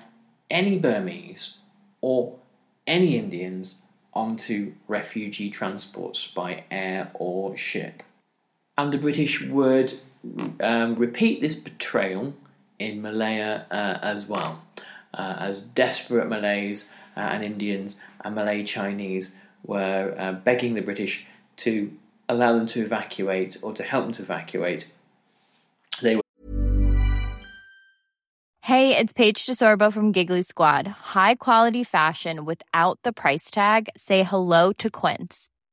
any 0.51 0.79
Burmese 0.79 1.59
or 2.01 2.39
any 2.87 3.19
Indians 3.19 3.77
onto 4.15 4.73
refugee 4.87 5.51
transports 5.51 6.27
by 6.27 6.65
air 6.71 7.11
or 7.15 7.57
ship. 7.57 8.03
And 8.77 8.93
the 8.93 8.99
British 8.99 9.43
would 9.43 9.95
um, 10.61 10.95
repeat 10.97 11.41
this 11.41 11.55
betrayal 11.55 12.35
in 12.79 13.03
Malaya 13.03 13.67
uh, 13.71 13.99
as 14.03 14.27
well, 14.29 14.63
uh, 15.15 15.37
as 15.39 15.63
desperate 15.63 16.29
Malays 16.29 16.93
uh, 17.17 17.21
and 17.21 17.45
Indians 17.45 18.01
and 18.25 18.35
Malay 18.35 18.65
Chinese 18.65 19.37
were 19.65 20.15
uh, 20.19 20.33
begging 20.33 20.75
the 20.75 20.83
British 20.83 21.27
to 21.57 21.93
allow 22.29 22.53
them 22.53 22.67
to 22.67 22.83
evacuate 22.83 23.57
or 23.63 23.73
to 23.73 23.83
help 23.83 24.05
them 24.05 24.13
to 24.13 24.23
evacuate. 24.23 24.91
They 26.03 26.17
were 26.17 26.23
Hey, 28.63 28.95
it's 28.99 29.15
Paige 29.15 29.47
DeSorbo 29.47 29.91
from 29.91 30.13
Giggly 30.13 30.43
Squad. 30.43 30.87
High 30.87 31.37
quality 31.37 31.85
fashion 31.85 32.45
without 32.45 32.99
the 33.03 33.15
price 33.15 33.51
tag. 33.51 33.89
Say 33.97 34.23
hello 34.25 34.75
to 34.75 34.91
Quince. 34.91 35.49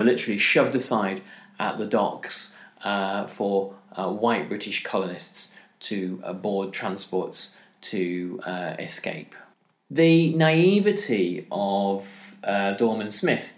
Literally 0.00 0.38
shoved 0.38 0.74
aside 0.76 1.22
at 1.58 1.78
the 1.78 1.86
docks 1.86 2.56
uh, 2.84 3.26
for 3.26 3.74
uh, 3.96 4.10
white 4.10 4.48
British 4.48 4.84
colonists 4.84 5.56
to 5.80 6.20
uh, 6.24 6.32
board 6.32 6.72
transports 6.72 7.60
to 7.80 8.40
uh, 8.44 8.74
escape. 8.78 9.34
The 9.90 10.34
naivety 10.34 11.46
of 11.50 12.36
uh, 12.44 12.72
Dorman 12.72 13.10
Smith 13.10 13.54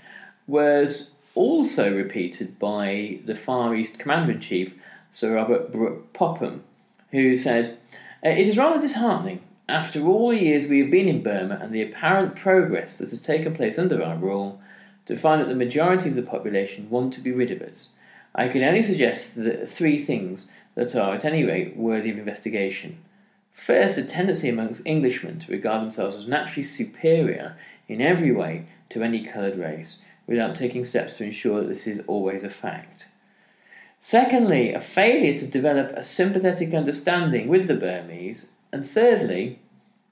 was 0.47 1.15
also 1.35 1.95
repeated 1.95 2.59
by 2.59 3.19
the 3.25 3.35
Far 3.35 3.75
East 3.75 3.99
Commander 3.99 4.33
in 4.33 4.41
Chief, 4.41 4.73
Sir 5.11 5.35
Robert 5.35 5.73
Brooke 5.73 6.13
Popham, 6.13 6.63
who 7.11 7.35
said, 7.35 7.79
It 8.23 8.47
is 8.47 8.59
rather 8.59 8.81
disheartening, 8.81 9.43
after 9.69 10.05
all 10.05 10.31
the 10.31 10.43
years 10.43 10.69
we 10.69 10.81
have 10.81 10.91
been 10.91 11.09
in 11.09 11.23
Burma 11.23 11.59
and 11.61 11.73
the 11.73 11.83
apparent 11.83 12.37
progress 12.37 12.97
that 12.97 13.11
has 13.11 13.23
taken 13.23 13.55
place 13.55 13.79
under 13.79 14.03
our 14.03 14.17
rule, 14.17 14.60
to 15.11 15.17
find 15.17 15.43
that 15.43 15.49
the 15.49 15.57
majority 15.57 16.09
of 16.09 16.15
the 16.15 16.23
population 16.23 16.89
want 16.89 17.13
to 17.13 17.21
be 17.21 17.33
rid 17.33 17.51
of 17.51 17.61
us. 17.63 17.95
I 18.33 18.47
can 18.47 18.63
only 18.63 18.81
suggest 18.81 19.37
three 19.67 19.99
things 19.99 20.53
that 20.77 20.95
are, 20.95 21.15
at 21.15 21.25
any 21.25 21.43
rate, 21.43 21.77
worthy 21.77 22.11
of 22.11 22.19
investigation. 22.19 22.99
First, 23.53 23.99
a 23.99 24.05
tendency 24.05 24.49
amongst 24.49 24.87
Englishmen 24.87 25.41
to 25.41 25.51
regard 25.51 25.83
themselves 25.83 26.15
as 26.15 26.29
naturally 26.29 26.63
superior 26.63 27.57
in 27.89 28.01
every 28.01 28.31
way 28.31 28.67
to 28.91 29.03
any 29.03 29.27
coloured 29.27 29.59
race, 29.59 30.01
without 30.29 30.55
taking 30.55 30.85
steps 30.85 31.15
to 31.15 31.25
ensure 31.25 31.61
that 31.61 31.69
this 31.69 31.89
is 31.89 32.03
always 32.07 32.45
a 32.45 32.51
fact. 32.51 33.09
Secondly, 33.99 34.73
a 34.73 34.81
failure 34.81 35.37
to 35.37 35.47
develop 35.47 35.91
a 35.91 36.05
sympathetic 36.05 36.73
understanding 36.73 37.49
with 37.49 37.67
the 37.67 37.75
Burmese. 37.75 38.53
And 38.71 38.89
thirdly, 38.89 39.59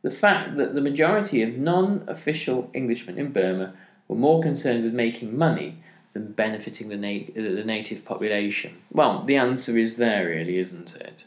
the 0.02 0.11
fact 0.11 0.57
that 0.57 0.75
the 0.75 0.81
majority 0.81 1.40
of 1.43 1.57
non 1.57 2.02
official 2.09 2.69
Englishmen 2.75 3.17
in 3.17 3.31
Burma 3.31 3.75
were 4.08 4.16
more 4.16 4.42
concerned 4.42 4.84
with 4.84 4.94
making 4.94 5.36
money 5.36 5.76
than 6.14 6.32
benefiting 6.32 6.88
the, 6.88 6.96
nat- 6.96 7.34
the 7.34 7.64
native 7.64 8.04
population? 8.04 8.78
Well, 8.90 9.22
the 9.24 9.36
answer 9.36 9.78
is 9.78 9.96
there, 9.96 10.26
really, 10.26 10.58
isn't 10.58 10.96
it? 10.96 11.24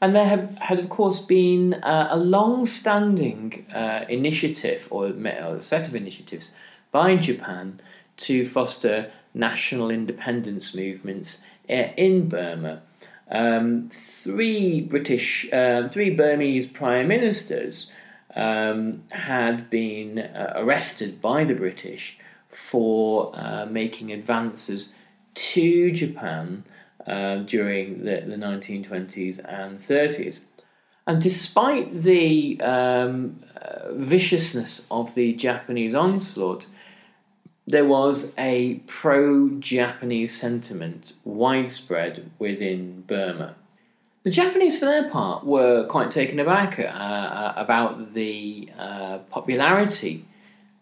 And 0.00 0.14
there 0.14 0.26
have, 0.26 0.56
had, 0.58 0.78
of 0.78 0.88
course, 0.88 1.20
been 1.20 1.74
uh, 1.74 2.08
a 2.10 2.18
long 2.18 2.66
standing 2.66 3.66
uh, 3.74 4.04
initiative, 4.08 4.88
or, 4.90 5.06
or 5.06 5.56
a 5.56 5.62
set 5.62 5.88
of 5.88 5.94
initiatives, 5.94 6.52
by 6.92 7.16
Japan 7.16 7.76
to 8.18 8.46
foster 8.46 9.10
national 9.34 9.90
independence 9.90 10.74
movements 10.74 11.46
uh, 11.68 11.88
in 11.96 12.28
Burma. 12.28 12.82
Um, 13.30 13.90
three 13.92 14.80
British, 14.80 15.50
uh, 15.52 15.88
three 15.88 16.10
Burmese 16.10 16.66
prime 16.66 17.08
ministers 17.08 17.92
um, 18.36 19.02
had 19.08 19.70
been 19.70 20.18
uh, 20.18 20.52
arrested 20.56 21.20
by 21.20 21.44
the 21.44 21.54
British 21.54 22.18
for 22.48 23.32
uh, 23.34 23.66
making 23.66 24.12
advances 24.12 24.94
to 25.34 25.90
Japan 25.90 26.64
uh, 27.06 27.36
during 27.38 28.04
the, 28.04 28.22
the 28.26 28.36
1920s 28.36 29.38
and 29.44 29.80
30s. 29.80 30.38
And 31.06 31.22
despite 31.22 31.90
the 31.90 32.60
um, 32.60 33.40
uh, 33.60 33.92
viciousness 33.92 34.86
of 34.90 35.14
the 35.14 35.32
Japanese 35.34 35.94
onslaught, 35.94 36.66
there 37.66 37.84
was 37.84 38.32
a 38.38 38.76
pro 38.86 39.50
Japanese 39.58 40.38
sentiment 40.38 41.12
widespread 41.24 42.30
within 42.38 43.02
Burma. 43.02 43.54
The 44.26 44.32
Japanese, 44.32 44.76
for 44.76 44.86
their 44.86 45.08
part, 45.08 45.46
were 45.46 45.86
quite 45.86 46.10
taken 46.10 46.40
aback 46.40 46.80
uh, 46.80 46.82
uh 46.82 47.52
about 47.56 48.12
the 48.12 48.68
uh, 48.76 49.18
popularity 49.30 50.24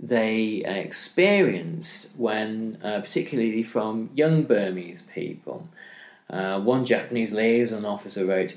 they 0.01 0.63
experienced 0.65 2.17
when, 2.17 2.79
uh, 2.83 3.01
particularly 3.01 3.63
from 3.63 4.09
young 4.15 4.45
Burmese 4.45 5.03
people. 5.03 5.69
Uh, 6.31 6.59
one 6.59 6.87
Japanese 6.87 7.33
liaison 7.35 7.85
officer 7.85 8.25
wrote, 8.25 8.57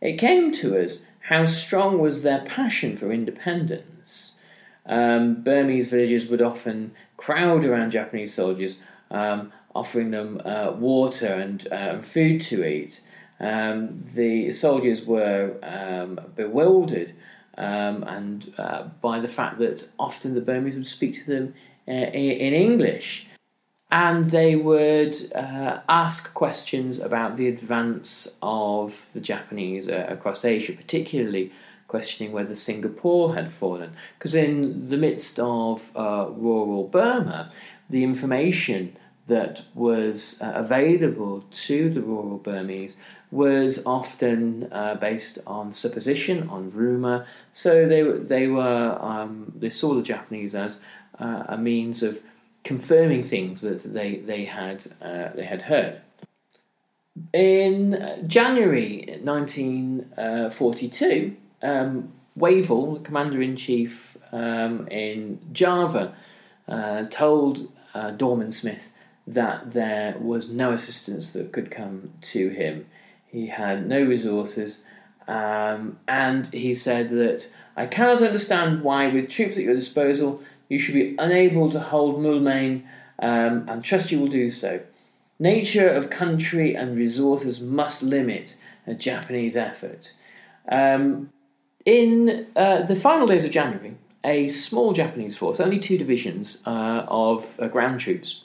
It 0.00 0.16
came 0.16 0.52
to 0.52 0.82
us 0.82 1.06
how 1.28 1.44
strong 1.44 1.98
was 1.98 2.22
their 2.22 2.46
passion 2.46 2.96
for 2.96 3.12
independence. 3.12 4.38
Um, 4.86 5.42
Burmese 5.42 5.90
villagers 5.90 6.28
would 6.30 6.40
often 6.40 6.92
crowd 7.18 7.66
around 7.66 7.90
Japanese 7.90 8.32
soldiers, 8.32 8.78
um, 9.10 9.52
offering 9.74 10.12
them 10.12 10.40
uh, 10.46 10.70
water 10.70 11.26
and 11.26 12.06
food 12.06 12.40
to 12.40 12.66
eat. 12.66 13.02
Um, 13.40 14.04
the 14.14 14.52
soldiers 14.52 15.04
were 15.04 15.56
um, 15.62 16.20
bewildered 16.36 17.12
um, 17.56 18.02
and 18.04 18.52
uh, 18.58 18.84
by 19.00 19.20
the 19.20 19.28
fact 19.28 19.58
that 19.58 19.88
often 19.98 20.34
the 20.34 20.40
Burmese 20.40 20.76
would 20.76 20.86
speak 20.86 21.24
to 21.24 21.26
them 21.26 21.54
uh, 21.86 21.92
in, 21.92 22.54
English. 22.54 23.26
And 23.90 24.30
they 24.30 24.56
would 24.56 25.16
uh, 25.34 25.80
ask 25.88 26.34
questions 26.34 26.98
about 26.98 27.36
the 27.36 27.48
advance 27.48 28.38
of 28.42 29.08
the 29.12 29.20
Japanese 29.20 29.88
uh, 29.88 30.06
across 30.08 30.44
Asia, 30.44 30.72
particularly 30.72 31.52
questioning 31.86 32.32
whether 32.32 32.56
Singapore 32.56 33.34
had 33.34 33.52
fallen. 33.52 33.94
Because 34.18 34.34
in 34.34 34.88
the 34.88 34.96
midst 34.96 35.38
of 35.38 35.90
uh, 35.94 36.26
rural 36.30 36.88
Burma, 36.88 37.52
the 37.88 38.02
information 38.02 38.96
that 39.26 39.62
was 39.74 40.40
uh, 40.42 40.52
available 40.54 41.44
to 41.50 41.88
the 41.88 42.02
rural 42.02 42.38
Burmese 42.38 43.00
was 43.34 43.84
often 43.84 44.68
uh, 44.70 44.94
based 44.94 45.40
on 45.44 45.72
supposition, 45.72 46.48
on 46.48 46.70
rumor. 46.70 47.26
So 47.52 47.88
they 47.88 48.02
they 48.02 48.46
were 48.46 48.96
um, 49.00 49.52
they 49.56 49.70
saw 49.70 49.94
the 49.94 50.02
Japanese 50.02 50.54
as 50.54 50.84
uh, 51.18 51.42
a 51.48 51.58
means 51.58 52.04
of 52.04 52.20
confirming 52.62 53.24
things 53.24 53.60
that 53.62 53.82
they 53.82 54.18
they 54.18 54.44
had 54.44 54.86
uh, 55.02 55.30
they 55.34 55.44
had 55.44 55.62
heard. 55.62 56.00
In 57.32 58.20
January 58.26 59.18
1942, 59.22 61.36
um, 61.62 62.12
Wavell, 62.36 62.98
commander 63.00 63.40
in 63.42 63.56
chief 63.56 64.16
um, 64.32 64.86
in 64.88 65.40
Java, 65.52 66.14
uh, 66.68 67.04
told 67.10 67.72
uh, 67.94 68.10
Dorman 68.12 68.52
Smith 68.52 68.92
that 69.26 69.72
there 69.72 70.14
was 70.20 70.52
no 70.52 70.72
assistance 70.72 71.32
that 71.32 71.50
could 71.52 71.70
come 71.70 72.12
to 72.20 72.50
him 72.50 72.84
he 73.34 73.48
had 73.48 73.88
no 73.88 74.00
resources, 74.00 74.84
um, 75.26 75.98
and 76.06 76.46
he 76.54 76.72
said 76.72 77.08
that 77.08 77.52
I 77.76 77.86
cannot 77.86 78.22
understand 78.22 78.82
why, 78.82 79.08
with 79.08 79.28
troops 79.28 79.56
at 79.56 79.64
your 79.64 79.74
disposal, 79.74 80.40
you 80.68 80.78
should 80.78 80.94
be 80.94 81.16
unable 81.18 81.68
to 81.70 81.80
hold 81.80 82.20
Moulmein, 82.20 82.84
um, 83.18 83.68
and 83.68 83.82
trust 83.82 84.12
you 84.12 84.20
will 84.20 84.28
do 84.28 84.52
so. 84.52 84.80
Nature 85.40 85.88
of 85.88 86.10
country 86.10 86.76
and 86.76 86.96
resources 86.96 87.60
must 87.60 88.04
limit 88.04 88.62
a 88.86 88.94
Japanese 88.94 89.56
effort. 89.56 90.12
Um, 90.68 91.30
in 91.84 92.46
uh, 92.54 92.82
the 92.82 92.94
final 92.94 93.26
days 93.26 93.44
of 93.44 93.50
January, 93.50 93.96
a 94.22 94.48
small 94.48 94.92
Japanese 94.92 95.36
force, 95.36 95.58
only 95.58 95.80
two 95.80 95.98
divisions 95.98 96.62
uh, 96.68 97.04
of 97.08 97.58
uh, 97.58 97.66
ground 97.66 97.98
troops, 97.98 98.42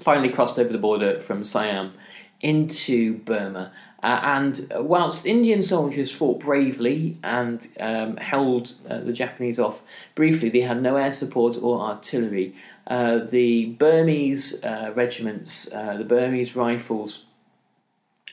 finally 0.00 0.28
crossed 0.28 0.56
over 0.58 0.72
the 0.72 0.78
border 0.78 1.18
from 1.18 1.42
Siam 1.42 1.94
into 2.40 3.18
Burma. 3.18 3.72
Uh, 4.04 4.20
and 4.22 4.70
whilst 4.80 5.24
Indian 5.24 5.62
soldiers 5.62 6.12
fought 6.12 6.40
bravely 6.40 7.16
and 7.24 7.66
um, 7.80 8.18
held 8.18 8.74
uh, 8.90 8.98
the 8.98 9.14
Japanese 9.14 9.58
off 9.58 9.80
briefly, 10.14 10.50
they 10.50 10.60
had 10.60 10.82
no 10.82 10.96
air 10.96 11.10
support 11.10 11.56
or 11.62 11.80
artillery. 11.80 12.54
Uh, 12.86 13.20
the 13.20 13.64
Burmese 13.64 14.62
uh, 14.62 14.92
regiments, 14.94 15.72
uh, 15.72 15.96
the 15.96 16.04
Burmese 16.04 16.54
rifles, 16.54 17.24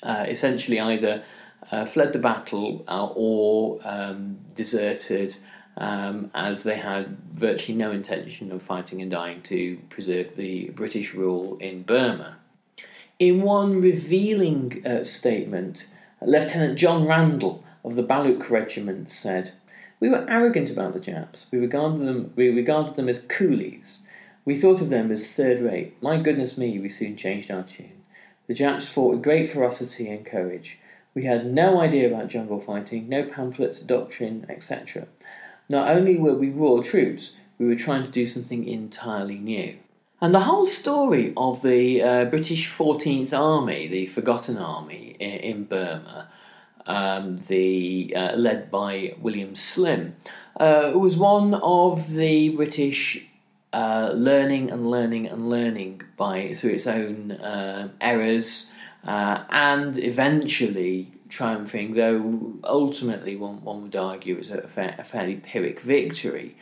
uh, 0.04 0.26
essentially 0.28 0.78
either 0.78 1.24
fled 1.88 2.12
the 2.12 2.20
battle 2.20 2.84
or 2.90 3.80
um, 3.86 4.40
deserted 4.56 5.38
um, 5.78 6.30
as 6.36 6.64
they 6.64 6.76
had 6.76 7.18
virtually 7.34 7.78
no 7.78 7.92
intention 7.92 8.52
of 8.52 8.62
fighting 8.62 9.02
and 9.02 9.10
dying 9.10 9.42
to 9.44 9.78
preserve 9.88 10.36
the 10.36 10.66
British 10.72 11.14
rule 11.14 11.56
in 11.62 11.84
Burma. 11.84 12.41
In 13.22 13.44
one 13.44 13.80
revealing 13.80 14.82
uh, 14.84 15.04
statement, 15.04 15.94
Lieutenant 16.24 16.76
John 16.76 17.06
Randall 17.06 17.64
of 17.86 17.96
the 17.96 18.02
Baluch 18.02 18.50
Regiment 18.50 19.12
said, 19.12 19.52
"We 20.00 20.10
were 20.10 20.26
arrogant 20.28 20.72
about 20.72 20.96
the 20.96 21.00
Japs. 21.00 21.46
We 21.52 21.60
regarded 21.60 22.08
them. 22.08 22.34
We 22.36 22.50
regarded 22.50 22.96
them 22.96 23.08
as 23.08 23.22
coolies. 23.22 24.00
We 24.44 24.56
thought 24.56 24.82
of 24.82 24.90
them 24.90 25.12
as 25.12 25.28
third 25.28 25.60
rate. 25.60 26.02
My 26.02 26.18
goodness 26.18 26.58
me, 26.58 26.80
we 26.80 26.90
soon 26.90 27.16
changed 27.16 27.52
our 27.52 27.62
tune. 27.62 28.02
The 28.48 28.56
Japs 28.56 28.90
fought 28.90 29.14
with 29.14 29.24
great 29.24 29.52
ferocity 29.52 30.10
and 30.10 30.26
courage. 30.26 30.80
We 31.14 31.26
had 31.26 31.46
no 31.46 31.80
idea 31.80 32.08
about 32.08 32.30
jungle 32.30 32.60
fighting, 32.60 33.08
no 33.08 33.26
pamphlets, 33.26 33.82
doctrine, 33.82 34.48
etc. 34.50 35.08
Not 35.70 35.96
only 35.96 36.18
were 36.18 36.34
we 36.34 36.50
raw 36.50 36.82
troops, 36.82 37.34
we 37.60 37.68
were 37.68 37.76
trying 37.76 38.04
to 38.04 38.10
do 38.10 38.26
something 38.26 38.68
entirely 38.68 39.38
new. 39.38 39.78
And 40.24 40.36
the 40.36 40.42
whole 40.42 40.68
story 40.68 41.34
of 41.36 41.64
the 41.64 42.04
uh, 42.04 42.26
British 42.26 42.70
14th 42.70 43.36
Army, 43.36 43.88
the 43.88 44.06
Forgotten 44.06 44.56
Army 44.56 45.16
in, 45.20 45.32
in 45.32 45.64
Burma, 45.64 46.28
um, 46.86 47.40
the 47.40 48.14
uh, 48.16 48.36
led 48.36 48.70
by 48.70 49.16
William 49.20 49.56
Slim, 49.56 50.16
uh, 50.60 50.92
was 50.94 51.18
one 51.18 51.56
of 51.56 52.14
the 52.14 52.50
British 52.50 53.26
uh, 53.74 54.12
learning 54.14 54.70
and 54.70 54.92
learning 54.92 55.26
and 55.26 55.50
learning 55.50 56.04
by 56.18 56.54
through 56.54 56.74
its 56.74 56.86
own 56.86 57.32
uh, 57.32 57.90
errors, 58.00 58.72
uh, 59.04 59.44
and 59.50 59.98
eventually 59.98 61.12
triumphing, 61.30 61.96
though 61.96 62.60
ultimately 62.64 63.36
one, 63.36 63.64
one 63.64 63.82
would 63.82 63.96
argue 63.96 64.36
it 64.36 64.40
was 64.40 64.52
a, 64.52 64.68
fa- 64.68 64.96
a 65.00 65.04
fairly 65.04 65.38
Pyrrhic 65.38 65.80
victory, 65.80 66.56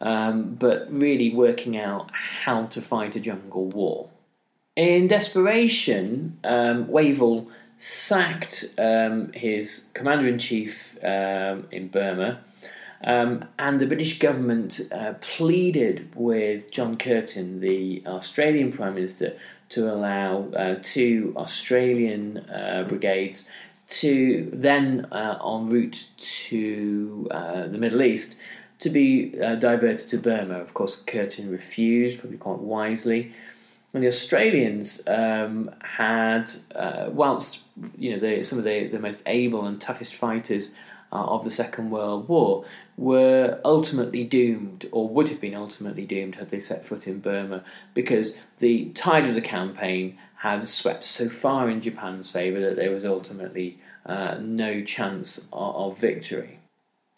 um, 0.00 0.54
but 0.54 0.90
really 0.90 1.34
working 1.34 1.76
out 1.76 2.10
how 2.12 2.66
to 2.66 2.80
fight 2.80 3.16
a 3.16 3.20
jungle 3.20 3.66
war. 3.66 4.08
In 4.76 5.08
desperation, 5.08 6.38
um, 6.44 6.86
Wavell 6.88 7.48
sacked 7.76 8.66
um, 8.78 9.32
his 9.32 9.90
commander 9.94 10.28
in 10.28 10.38
chief 10.38 10.96
um, 11.02 11.66
in 11.70 11.88
Burma. 11.88 12.40
Um, 13.02 13.46
and 13.58 13.80
the 13.80 13.86
British 13.86 14.18
government 14.18 14.80
uh, 14.92 15.14
pleaded 15.20 16.10
with 16.14 16.70
John 16.70 16.98
Curtin, 16.98 17.60
the 17.60 18.02
Australian 18.06 18.70
Prime 18.72 18.94
Minister, 18.94 19.36
to 19.70 19.90
allow 19.90 20.50
uh, 20.50 20.76
two 20.82 21.32
Australian 21.36 22.38
uh, 22.38 22.84
brigades 22.86 23.50
to 23.88 24.50
then 24.52 25.06
uh, 25.10 25.38
en 25.44 25.68
route 25.68 26.08
to 26.18 27.28
uh, 27.30 27.66
the 27.68 27.78
Middle 27.78 28.02
East 28.02 28.36
to 28.80 28.90
be 28.90 29.40
uh, 29.40 29.56
diverted 29.56 30.08
to 30.08 30.18
Burma. 30.18 30.58
Of 30.60 30.74
course, 30.74 31.02
Curtin 31.02 31.50
refused, 31.50 32.20
probably 32.20 32.38
quite 32.38 32.58
wisely. 32.58 33.32
And 33.92 34.02
the 34.02 34.08
Australians 34.08 35.06
um, 35.08 35.70
had, 35.82 36.52
uh, 36.74 37.10
whilst 37.10 37.64
you 37.98 38.12
know 38.12 38.20
the, 38.20 38.42
some 38.42 38.58
of 38.58 38.64
the, 38.64 38.86
the 38.86 38.98
most 38.98 39.22
able 39.26 39.66
and 39.66 39.80
toughest 39.80 40.14
fighters 40.14 40.76
uh, 41.12 41.24
of 41.24 41.42
the 41.42 41.50
Second 41.50 41.90
World 41.90 42.28
War, 42.28 42.64
were 42.96 43.60
ultimately 43.64 44.22
doomed, 44.22 44.86
or 44.92 45.08
would 45.08 45.28
have 45.28 45.40
been 45.40 45.54
ultimately 45.54 46.06
doomed, 46.06 46.36
had 46.36 46.50
they 46.50 46.60
set 46.60 46.86
foot 46.86 47.08
in 47.08 47.18
Burma, 47.18 47.64
because 47.94 48.38
the 48.58 48.90
tide 48.90 49.26
of 49.26 49.34
the 49.34 49.40
campaign 49.40 50.18
had 50.36 50.66
swept 50.66 51.04
so 51.04 51.28
far 51.28 51.68
in 51.68 51.80
Japan's 51.80 52.30
favour 52.30 52.60
that 52.60 52.76
there 52.76 52.90
was 52.90 53.04
ultimately 53.04 53.78
uh, 54.06 54.36
no 54.40 54.82
chance 54.82 55.48
of, 55.52 55.92
of, 55.92 55.98
victory. 55.98 56.59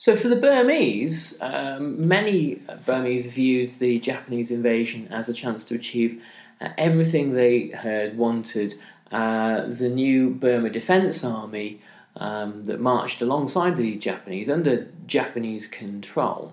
So, 0.02 0.16
for 0.16 0.26
the 0.26 0.34
Burmese, 0.34 1.40
um, 1.40 2.08
many 2.08 2.60
Burmese 2.84 3.32
viewed 3.32 3.78
the 3.78 4.00
Japanese 4.00 4.50
invasion 4.50 5.06
as 5.12 5.28
a 5.28 5.32
chance 5.32 5.62
to 5.66 5.76
achieve 5.76 6.20
uh, 6.60 6.70
everything 6.76 7.34
they 7.34 7.68
had 7.68 8.18
wanted. 8.18 8.74
Uh, 9.12 9.64
the 9.68 9.88
new 9.88 10.30
Burma 10.30 10.70
Defence 10.70 11.24
Army 11.24 11.80
um, 12.16 12.64
that 12.64 12.80
marched 12.80 13.22
alongside 13.22 13.76
the 13.76 13.94
Japanese 13.94 14.50
under 14.50 14.88
Japanese 15.06 15.68
control 15.68 16.52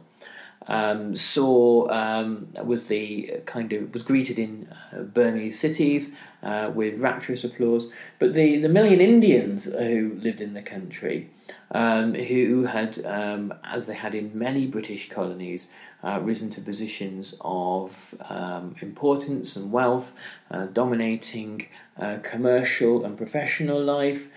um, 0.68 1.16
saw 1.16 1.90
um, 1.90 2.50
was 2.64 2.86
the 2.86 3.42
kind 3.48 3.74
of 3.74 3.92
was 3.96 4.04
greeted 4.04 4.38
in 4.38 4.72
uh, 4.94 5.00
Burmese 5.02 5.58
cities 5.58 6.16
uh, 6.44 6.72
with 6.74 7.00
rapturous 7.00 7.44
applause. 7.44 7.92
But 8.18 8.34
the, 8.34 8.58
the 8.60 8.70
million 8.70 9.02
Indians 9.02 9.66
who 9.66 10.18
lived 10.22 10.42
in 10.42 10.54
the 10.54 10.62
country, 10.62 11.30
um, 11.72 12.14
who 12.14 12.66
had, 12.66 13.04
um, 13.06 13.54
as 13.64 13.88
they 13.88 13.96
had 13.96 14.16
in 14.16 14.38
many 14.38 14.66
British 14.68 15.10
colonies, 15.10 15.72
uh, 16.04 16.20
risen 16.22 16.50
to 16.50 16.62
positions 16.62 17.38
of 17.42 18.16
um, 18.30 18.76
importance 18.82 19.56
and 19.56 19.72
wealth, 19.72 20.16
uh, 20.52 20.66
dominating 20.68 21.68
uh, 21.98 22.18
commercial 22.24 23.04
and 23.06 23.18
professional 23.18 23.82
life. 23.84 24.28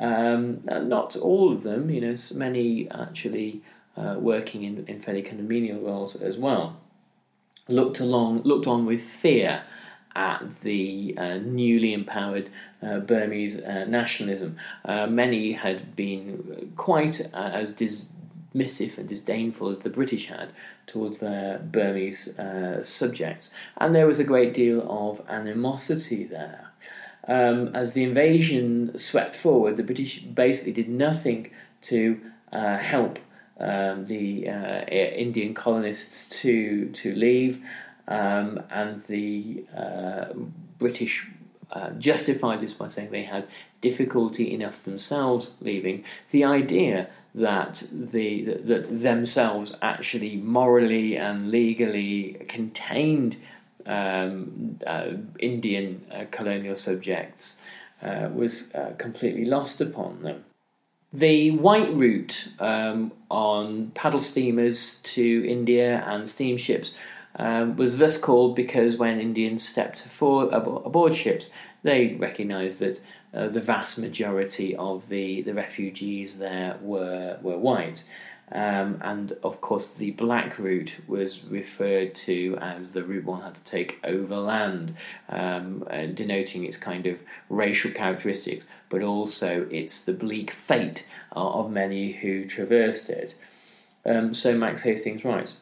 Um, 0.00 0.62
not 0.64 1.14
all 1.14 1.52
of 1.52 1.62
them, 1.62 1.90
you 1.90 2.00
know, 2.00 2.16
many 2.34 2.90
actually 2.90 3.62
uh, 3.96 4.16
working 4.18 4.64
in, 4.64 4.84
in 4.88 5.00
fairly 5.00 5.22
kind 5.22 5.38
of 5.38 5.46
menial 5.46 5.80
roles 5.80 6.16
as 6.16 6.36
well. 6.36 6.80
Looked 7.68 8.00
along, 8.00 8.42
looked 8.42 8.66
on 8.66 8.84
with 8.84 9.00
fear 9.00 9.62
at 10.14 10.60
the 10.60 11.14
uh, 11.16 11.38
newly 11.38 11.92
empowered 11.92 12.50
uh, 12.82 12.98
Burmese 12.98 13.60
uh, 13.60 13.84
nationalism. 13.84 14.56
Uh, 14.84 15.06
many 15.06 15.52
had 15.52 15.94
been 15.96 16.72
quite 16.76 17.20
uh, 17.32 17.50
as 17.52 17.74
dismissive 17.74 18.98
and 18.98 19.08
disdainful 19.08 19.68
as 19.68 19.80
the 19.80 19.90
British 19.90 20.26
had 20.26 20.52
towards 20.86 21.20
their 21.20 21.58
Burmese 21.58 22.38
subjects, 22.82 23.54
and 23.78 23.94
there 23.94 24.06
was 24.06 24.18
a 24.18 24.24
great 24.24 24.52
deal 24.52 24.84
of 24.90 25.22
animosity 25.28 26.24
there. 26.24 26.68
Um, 27.28 27.68
as 27.74 27.92
the 27.92 28.02
invasion 28.02 28.98
swept 28.98 29.36
forward, 29.36 29.76
the 29.76 29.84
British 29.84 30.22
basically 30.22 30.72
did 30.72 30.88
nothing 30.88 31.50
to 31.82 32.20
help 32.50 33.20
um, 33.62 34.06
the 34.06 34.48
uh, 34.48 34.84
Indian 34.86 35.54
colonists 35.54 36.40
to 36.40 36.88
to 36.90 37.14
leave, 37.14 37.62
um, 38.08 38.62
and 38.70 39.02
the 39.04 39.64
uh, 39.76 40.26
British 40.78 41.28
uh, 41.70 41.90
justified 41.92 42.60
this 42.60 42.74
by 42.74 42.86
saying 42.86 43.10
they 43.10 43.24
had 43.24 43.46
difficulty 43.80 44.52
enough 44.52 44.84
themselves 44.84 45.52
leaving. 45.60 46.04
The 46.30 46.44
idea 46.44 47.08
that 47.34 47.82
the 47.90 48.58
that 48.62 48.84
themselves 49.02 49.76
actually 49.80 50.36
morally 50.36 51.16
and 51.16 51.50
legally 51.50 52.44
contained 52.48 53.36
um, 53.86 54.78
uh, 54.86 55.12
Indian 55.38 56.04
uh, 56.12 56.24
colonial 56.30 56.76
subjects 56.76 57.62
uh, 58.02 58.28
was 58.32 58.74
uh, 58.74 58.92
completely 58.98 59.44
lost 59.44 59.80
upon 59.80 60.22
them. 60.22 60.44
The 61.12 61.50
white 61.50 61.92
route 61.92 62.48
um, 62.58 63.12
on 63.30 63.90
paddle 63.94 64.20
steamers 64.20 65.00
to 65.02 65.46
India 65.46 66.02
and 66.06 66.28
steamships 66.28 66.94
um, 67.36 67.76
was 67.76 67.98
thus 67.98 68.18
called 68.18 68.56
because 68.56 68.96
when 68.96 69.20
Indians 69.20 69.66
stepped 69.66 70.00
for, 70.00 70.48
aboard 70.50 71.14
ships, 71.14 71.50
they 71.82 72.14
recognised 72.14 72.78
that 72.80 73.00
uh, 73.34 73.48
the 73.48 73.60
vast 73.60 73.98
majority 73.98 74.76
of 74.76 75.08
the, 75.08 75.42
the 75.42 75.54
refugees 75.54 76.38
there 76.38 76.78
were, 76.82 77.38
were 77.42 77.58
white. 77.58 78.04
Um, 78.50 78.98
and 79.00 79.32
of 79.42 79.62
course, 79.62 79.94
the 79.94 80.10
black 80.10 80.58
route 80.58 81.00
was 81.08 81.44
referred 81.44 82.14
to 82.16 82.58
as 82.60 82.92
the 82.92 83.02
route 83.02 83.24
one 83.24 83.40
had 83.40 83.54
to 83.54 83.64
take 83.64 83.98
overland, 84.04 84.94
um, 85.30 85.86
uh, 85.90 86.06
denoting 86.06 86.64
its 86.64 86.76
kind 86.76 87.06
of 87.06 87.18
racial 87.48 87.90
characteristics, 87.92 88.66
but 88.90 89.02
also 89.02 89.66
it's 89.70 90.04
the 90.04 90.12
bleak 90.12 90.50
fate 90.50 91.06
of 91.34 91.70
many 91.70 92.12
who 92.12 92.44
traversed 92.44 93.08
it. 93.08 93.36
Um, 94.04 94.34
so 94.34 94.54
Max 94.58 94.82
Hastings 94.82 95.24
writes. 95.24 95.60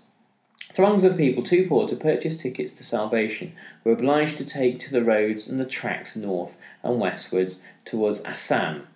Throngs 0.72 1.02
of 1.02 1.16
people 1.16 1.42
too 1.42 1.66
poor 1.68 1.88
to 1.88 1.96
purchase 1.96 2.38
tickets 2.38 2.72
to 2.74 2.84
salvation 2.84 3.54
were 3.82 3.92
obliged 3.92 4.38
to 4.38 4.44
take 4.44 4.78
to 4.80 4.92
the 4.92 5.02
roads 5.02 5.48
and 5.48 5.58
the 5.58 5.64
tracks 5.64 6.14
north 6.14 6.56
and 6.84 7.00
westwards 7.00 7.62
towards 7.84 8.22
Assam. 8.22 8.86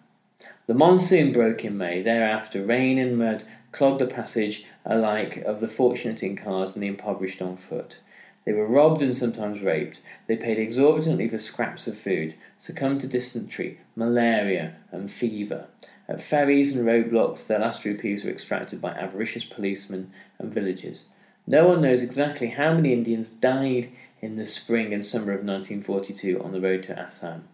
The 0.67 0.75
monsoon 0.75 1.33
broke 1.33 1.65
in 1.65 1.77
May. 1.77 2.01
Thereafter, 2.01 2.65
rain 2.65 2.97
and 2.99 3.19
mud 3.19 3.45
clogged 3.73 4.01
the 4.01 4.07
passage 4.07 4.65
alike 4.85 5.39
of 5.39 5.61
the 5.61 5.69
fortunate 5.69 6.23
in 6.23 6.37
cars 6.37 6.77
and 6.77 6.83
the 6.83 6.87
impoverished 6.87 7.43
on 7.43 7.57
foot. 7.57 7.99
They 8.45 8.53
were 8.53 8.67
robbed 8.67 9.03
and 9.03 9.17
sometimes 9.17 9.61
raped. 9.61 10.01
They 10.29 10.37
paid 10.37 10.59
exorbitantly 10.59 11.29
for 11.29 11.39
scraps 11.39 11.89
of 11.89 11.99
food, 11.99 12.35
succumbed 12.57 13.01
to 13.01 13.09
dysentery, 13.09 13.81
malaria, 13.97 14.77
and 14.93 15.11
fever. 15.11 15.67
At 16.09 16.23
ferries 16.23 16.77
and 16.77 16.87
roadblocks, 16.87 17.47
their 17.47 17.59
last 17.59 17.85
rupees 17.85 18.23
were 18.23 18.31
extracted 18.31 18.81
by 18.81 18.93
avaricious 18.93 19.45
policemen 19.45 20.13
and 20.39 20.53
villagers. 20.53 21.07
No 21.47 21.69
one 21.69 21.83
knows 21.83 22.03
exactly 22.03 22.49
how 22.49 22.73
many 22.73 22.95
Indians 22.95 23.29
died 23.29 23.91
in 24.23 24.37
the 24.37 24.47
spring 24.47 24.95
and 24.95 25.05
summer 25.05 25.33
of 25.33 25.45
1942 25.45 26.43
on 26.43 26.53
the 26.53 26.61
road 26.61 26.83
to 26.85 26.99
Assam, 26.99 27.47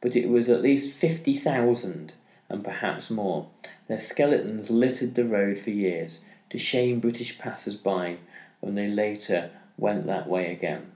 but 0.00 0.16
it 0.16 0.30
was 0.30 0.48
at 0.48 0.62
least 0.62 0.96
50,000 0.96 2.14
and 2.48 2.64
perhaps 2.64 3.10
more. 3.10 3.48
Their 3.86 4.00
skeletons 4.00 4.70
littered 4.70 5.14
the 5.14 5.26
road 5.26 5.58
for 5.58 5.70
years 5.70 6.24
to 6.48 6.58
shame 6.58 7.00
British 7.00 7.38
passers 7.38 7.76
by 7.76 8.16
when 8.60 8.76
they 8.76 8.88
later 8.88 9.50
went 9.76 10.06
that 10.06 10.26
way 10.26 10.50
again. 10.50 10.92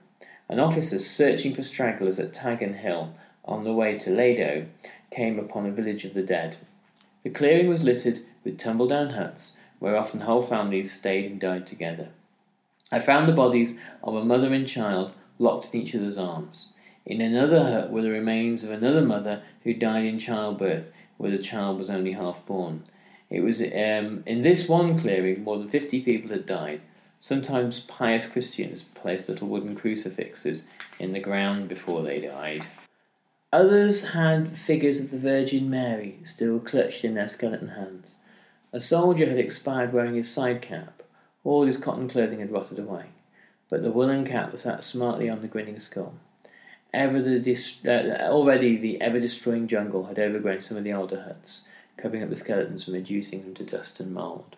An 0.48 0.58
officer 0.58 0.98
searching 0.98 1.54
for 1.54 1.62
stragglers 1.62 2.18
at 2.18 2.32
Tagan 2.32 2.76
Hill 2.76 3.12
on 3.44 3.64
the 3.64 3.74
way 3.74 3.98
to 3.98 4.10
Ledo 4.10 4.66
came 5.10 5.38
upon 5.38 5.66
a 5.66 5.70
village 5.70 6.06
of 6.06 6.14
the 6.14 6.22
dead. 6.22 6.56
The 7.24 7.30
clearing 7.30 7.68
was 7.68 7.82
littered 7.82 8.20
with 8.42 8.58
tumble 8.58 8.86
down 8.86 9.10
huts 9.10 9.58
where 9.80 9.98
often 9.98 10.22
whole 10.22 10.42
families 10.42 10.98
stayed 10.98 11.30
and 11.30 11.38
died 11.38 11.66
together. 11.66 12.08
I 12.90 13.00
found 13.00 13.28
the 13.28 13.32
bodies 13.32 13.78
of 14.02 14.14
a 14.14 14.24
mother 14.24 14.52
and 14.52 14.66
child 14.66 15.12
locked 15.38 15.74
in 15.74 15.82
each 15.82 15.94
other's 15.94 16.18
arms. 16.18 16.72
In 17.04 17.20
another 17.20 17.62
hut 17.62 17.90
were 17.90 18.02
the 18.02 18.10
remains 18.10 18.64
of 18.64 18.70
another 18.70 19.02
mother 19.02 19.42
who 19.64 19.74
died 19.74 20.04
in 20.04 20.18
childbirth, 20.18 20.90
where 21.16 21.30
the 21.30 21.38
child 21.38 21.78
was 21.78 21.90
only 21.90 22.12
half 22.12 22.44
born. 22.46 22.84
It 23.30 23.40
was 23.40 23.60
um, 23.60 24.22
in 24.26 24.42
this 24.42 24.68
one 24.68 24.98
clearing 24.98 25.44
more 25.44 25.58
than 25.58 25.68
fifty 25.68 26.00
people 26.00 26.30
had 26.30 26.46
died. 26.46 26.80
Sometimes 27.20 27.80
pious 27.80 28.26
Christians 28.26 28.84
placed 28.94 29.28
little 29.28 29.48
wooden 29.48 29.74
crucifixes 29.74 30.66
in 30.98 31.12
the 31.12 31.20
ground 31.20 31.68
before 31.68 32.02
they 32.02 32.20
died. 32.20 32.64
Others 33.52 34.10
had 34.10 34.56
figures 34.56 35.00
of 35.00 35.10
the 35.10 35.18
Virgin 35.18 35.68
Mary 35.68 36.20
still 36.24 36.60
clutched 36.60 37.04
in 37.04 37.14
their 37.14 37.28
skeleton 37.28 37.68
hands. 37.68 38.18
A 38.72 38.80
soldier 38.80 39.26
had 39.26 39.38
expired 39.38 39.92
wearing 39.92 40.14
his 40.14 40.30
side 40.30 40.62
cap. 40.62 41.02
All 41.44 41.64
his 41.64 41.76
cotton 41.76 42.08
clothing 42.08 42.40
had 42.40 42.52
rotted 42.52 42.78
away, 42.78 43.06
but 43.70 43.82
the 43.82 43.90
woolen 43.90 44.26
cap 44.26 44.56
sat 44.58 44.82
smartly 44.82 45.28
on 45.28 45.40
the 45.40 45.48
grinning 45.48 45.78
skull. 45.78 46.14
Ever 46.92 47.20
the 47.20 47.38
dis- 47.38 47.84
uh, 47.84 48.28
already 48.30 48.76
the 48.76 49.00
ever 49.00 49.20
destroying 49.20 49.68
jungle 49.68 50.04
had 50.04 50.18
overgrown 50.18 50.60
some 50.60 50.76
of 50.76 50.84
the 50.84 50.92
older 50.92 51.22
huts, 51.22 51.68
covering 51.96 52.22
up 52.22 52.30
the 52.30 52.36
skeletons 52.36 52.86
and 52.86 52.94
reducing 52.94 53.42
them 53.42 53.54
to 53.54 53.64
dust 53.64 54.00
and 54.00 54.14
mould. 54.14 54.56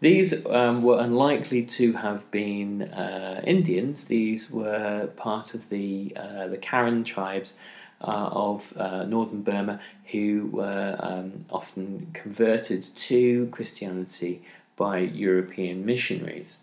These 0.00 0.44
um, 0.46 0.82
were 0.82 1.00
unlikely 1.00 1.62
to 1.64 1.92
have 1.92 2.30
been 2.30 2.82
uh, 2.82 3.42
Indians. 3.44 4.06
These 4.06 4.50
were 4.50 5.08
part 5.16 5.54
of 5.54 5.68
the 5.68 6.12
uh, 6.16 6.48
the 6.48 6.58
Karen 6.58 7.04
tribes 7.04 7.54
uh, 8.00 8.28
of 8.32 8.76
uh, 8.76 9.04
northern 9.04 9.42
Burma 9.42 9.80
who 10.10 10.48
were 10.52 10.96
um, 10.98 11.44
often 11.50 12.10
converted 12.12 12.82
to 12.96 13.46
Christianity 13.52 14.42
by 14.76 14.98
European 14.98 15.84
missionaries. 15.84 16.60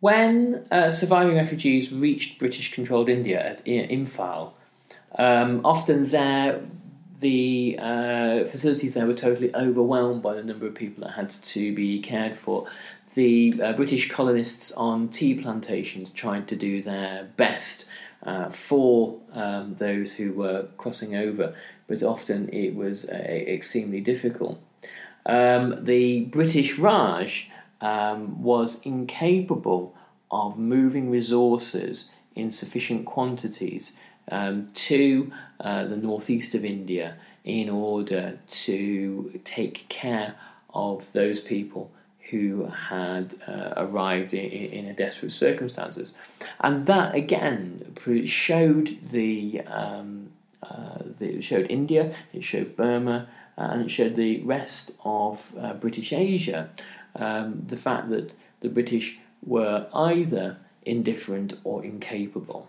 When 0.00 0.66
uh, 0.70 0.90
surviving 0.90 1.36
refugees 1.36 1.92
reached 1.92 2.38
British 2.38 2.72
controlled 2.72 3.08
India 3.08 3.40
at 3.44 3.64
Imphal, 3.64 4.52
um, 5.18 5.60
often 5.64 6.06
there 6.06 6.60
the 7.20 7.78
uh, 7.80 8.44
facilities 8.44 8.92
there 8.92 9.06
were 9.06 9.14
totally 9.14 9.54
overwhelmed 9.54 10.22
by 10.22 10.34
the 10.34 10.42
number 10.42 10.66
of 10.66 10.74
people 10.74 11.04
that 11.04 11.12
had 11.12 11.30
to 11.30 11.74
be 11.74 12.00
cared 12.00 12.36
for. 12.36 12.66
The 13.14 13.60
uh, 13.62 13.72
British 13.72 14.10
colonists 14.10 14.72
on 14.72 15.08
tea 15.08 15.34
plantations 15.34 16.10
tried 16.10 16.48
to 16.48 16.56
do 16.56 16.82
their 16.82 17.28
best 17.36 17.86
uh, 18.22 18.50
for 18.50 19.18
um, 19.32 19.74
those 19.76 20.14
who 20.14 20.32
were 20.32 20.68
crossing 20.76 21.16
over, 21.16 21.54
but 21.86 22.02
often 22.02 22.48
it 22.50 22.74
was 22.74 23.08
uh, 23.08 23.14
extremely 23.14 24.00
difficult. 24.00 24.60
Um, 25.26 25.84
the 25.84 26.20
British 26.20 26.78
Raj 26.78 27.50
um, 27.80 28.42
was 28.42 28.80
incapable 28.82 29.94
of 30.30 30.58
moving 30.58 31.10
resources 31.10 32.10
in 32.34 32.50
sufficient 32.50 33.04
quantities 33.06 33.98
um, 34.30 34.68
to 34.74 35.32
uh, 35.60 35.84
the 35.84 35.96
northeast 35.96 36.54
of 36.54 36.64
India 36.64 37.16
in 37.44 37.68
order 37.68 38.38
to 38.48 39.40
take 39.44 39.88
care 39.88 40.34
of 40.74 41.10
those 41.12 41.40
people 41.40 41.90
who 42.30 42.66
had 42.88 43.36
uh, 43.46 43.72
arrived 43.76 44.34
in, 44.34 44.50
in, 44.50 44.86
a 44.86 44.92
desperate 44.92 45.30
circumstances, 45.30 46.14
and 46.60 46.86
that 46.86 47.14
again 47.14 47.94
showed 48.26 48.98
the, 49.10 49.60
um, 49.62 50.28
uh, 50.62 50.98
the 51.04 51.40
showed 51.40 51.66
India, 51.70 52.14
it 52.32 52.42
showed 52.42 52.74
Burma, 52.74 53.28
and 53.56 53.82
it 53.82 53.90
showed 53.90 54.16
the 54.16 54.42
rest 54.42 54.92
of 55.04 55.52
uh, 55.58 55.74
British 55.74 56.12
Asia 56.12 56.70
um, 57.14 57.62
the 57.66 57.76
fact 57.76 58.10
that 58.10 58.34
the 58.60 58.68
British 58.68 59.18
were 59.44 59.86
either 59.94 60.58
indifferent 60.84 61.54
or 61.64 61.84
incapable. 61.84 62.68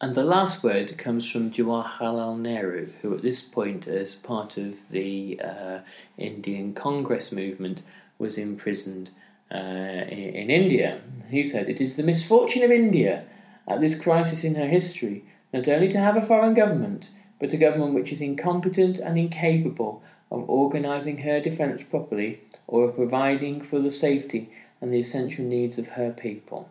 And 0.00 0.14
the 0.14 0.24
last 0.24 0.62
word 0.62 0.96
comes 0.96 1.30
from 1.30 1.50
Jawaharlal 1.50 2.38
Nehru, 2.38 2.90
who 3.02 3.14
at 3.14 3.22
this 3.22 3.42
point, 3.42 3.86
as 3.86 4.14
part 4.14 4.56
of 4.56 4.88
the 4.88 5.38
uh, 5.44 5.80
Indian 6.16 6.72
Congress 6.72 7.32
movement, 7.32 7.82
was 8.18 8.38
imprisoned 8.38 9.10
uh, 9.52 9.58
in, 9.58 10.34
in 10.34 10.50
India. 10.50 11.02
He 11.28 11.44
said, 11.44 11.68
It 11.68 11.80
is 11.80 11.96
the 11.96 12.02
misfortune 12.02 12.62
of 12.62 12.70
India 12.70 13.24
at 13.68 13.80
this 13.80 13.98
crisis 13.98 14.42
in 14.42 14.54
her 14.54 14.68
history 14.68 15.24
not 15.52 15.68
only 15.68 15.88
to 15.88 15.98
have 15.98 16.16
a 16.16 16.22
foreign 16.22 16.54
government, 16.54 17.10
but 17.40 17.52
a 17.52 17.56
government 17.56 17.94
which 17.94 18.12
is 18.12 18.20
incompetent 18.20 18.98
and 18.98 19.18
incapable 19.18 20.02
of 20.30 20.48
organising 20.48 21.18
her 21.18 21.40
defence 21.40 21.82
properly 21.82 22.40
or 22.66 22.84
of 22.84 22.96
providing 22.96 23.60
for 23.60 23.78
the 23.78 23.90
safety 23.90 24.50
and 24.80 24.92
the 24.92 25.00
essential 25.00 25.44
needs 25.44 25.78
of 25.78 25.88
her 25.88 26.10
people. 26.10 26.68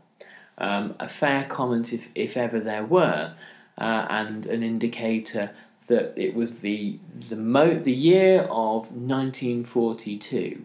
Um, 0.58 0.95
a 1.00 1.08
fair 1.08 1.45
comment, 1.45 1.93
if, 1.93 2.10
if 2.15 2.36
ever 2.36 2.60
there 2.60 2.84
were, 2.84 3.34
uh, 3.78 4.06
and 4.10 4.45
an 4.45 4.62
indicator 4.63 5.52
that 5.88 6.13
it 6.15 6.36
was 6.36 6.60
the 6.60 7.00
the, 7.30 7.36
mo- 7.36 7.80
the 7.80 7.93
year 7.93 8.41
of 8.43 8.91
1942 8.91 10.63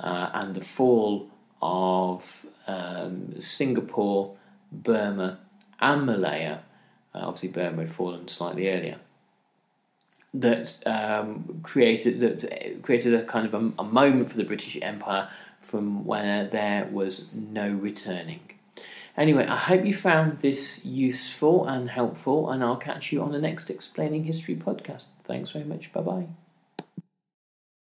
uh, 0.00 0.30
and 0.34 0.54
the 0.54 0.64
fall 0.64 1.28
of 1.62 2.46
um, 2.66 3.38
Singapore, 3.40 4.34
Burma, 4.72 5.38
and 5.80 6.06
Malaya. 6.06 6.60
Uh, 7.14 7.20
obviously, 7.22 7.50
Burma 7.50 7.82
had 7.82 7.94
fallen 7.94 8.28
slightly 8.28 8.68
earlier. 8.68 8.98
That 10.34 10.82
um, 10.84 11.60
created 11.62 12.18
that 12.20 12.82
created 12.82 13.14
a 13.14 13.22
kind 13.22 13.46
of 13.46 13.54
a, 13.54 13.72
a 13.78 13.84
moment 13.84 14.30
for 14.30 14.36
the 14.36 14.44
British 14.44 14.76
Empire 14.82 15.28
from 15.60 16.04
where 16.04 16.46
there 16.46 16.86
was 16.90 17.32
no 17.32 17.70
returning. 17.70 18.40
Anyway, 19.16 19.46
I 19.46 19.56
hope 19.56 19.84
you 19.84 19.94
found 19.94 20.40
this 20.40 20.84
useful 20.84 21.66
and 21.68 21.88
helpful, 21.88 22.50
and 22.50 22.64
I'll 22.64 22.76
catch 22.76 23.12
you 23.12 23.22
on 23.22 23.30
the 23.30 23.40
next 23.40 23.70
Explaining 23.70 24.24
History 24.24 24.56
podcast. 24.56 25.06
Thanks 25.22 25.52
very 25.52 25.64
much. 25.64 25.92
Bye 25.92 26.00
bye. 26.00 26.26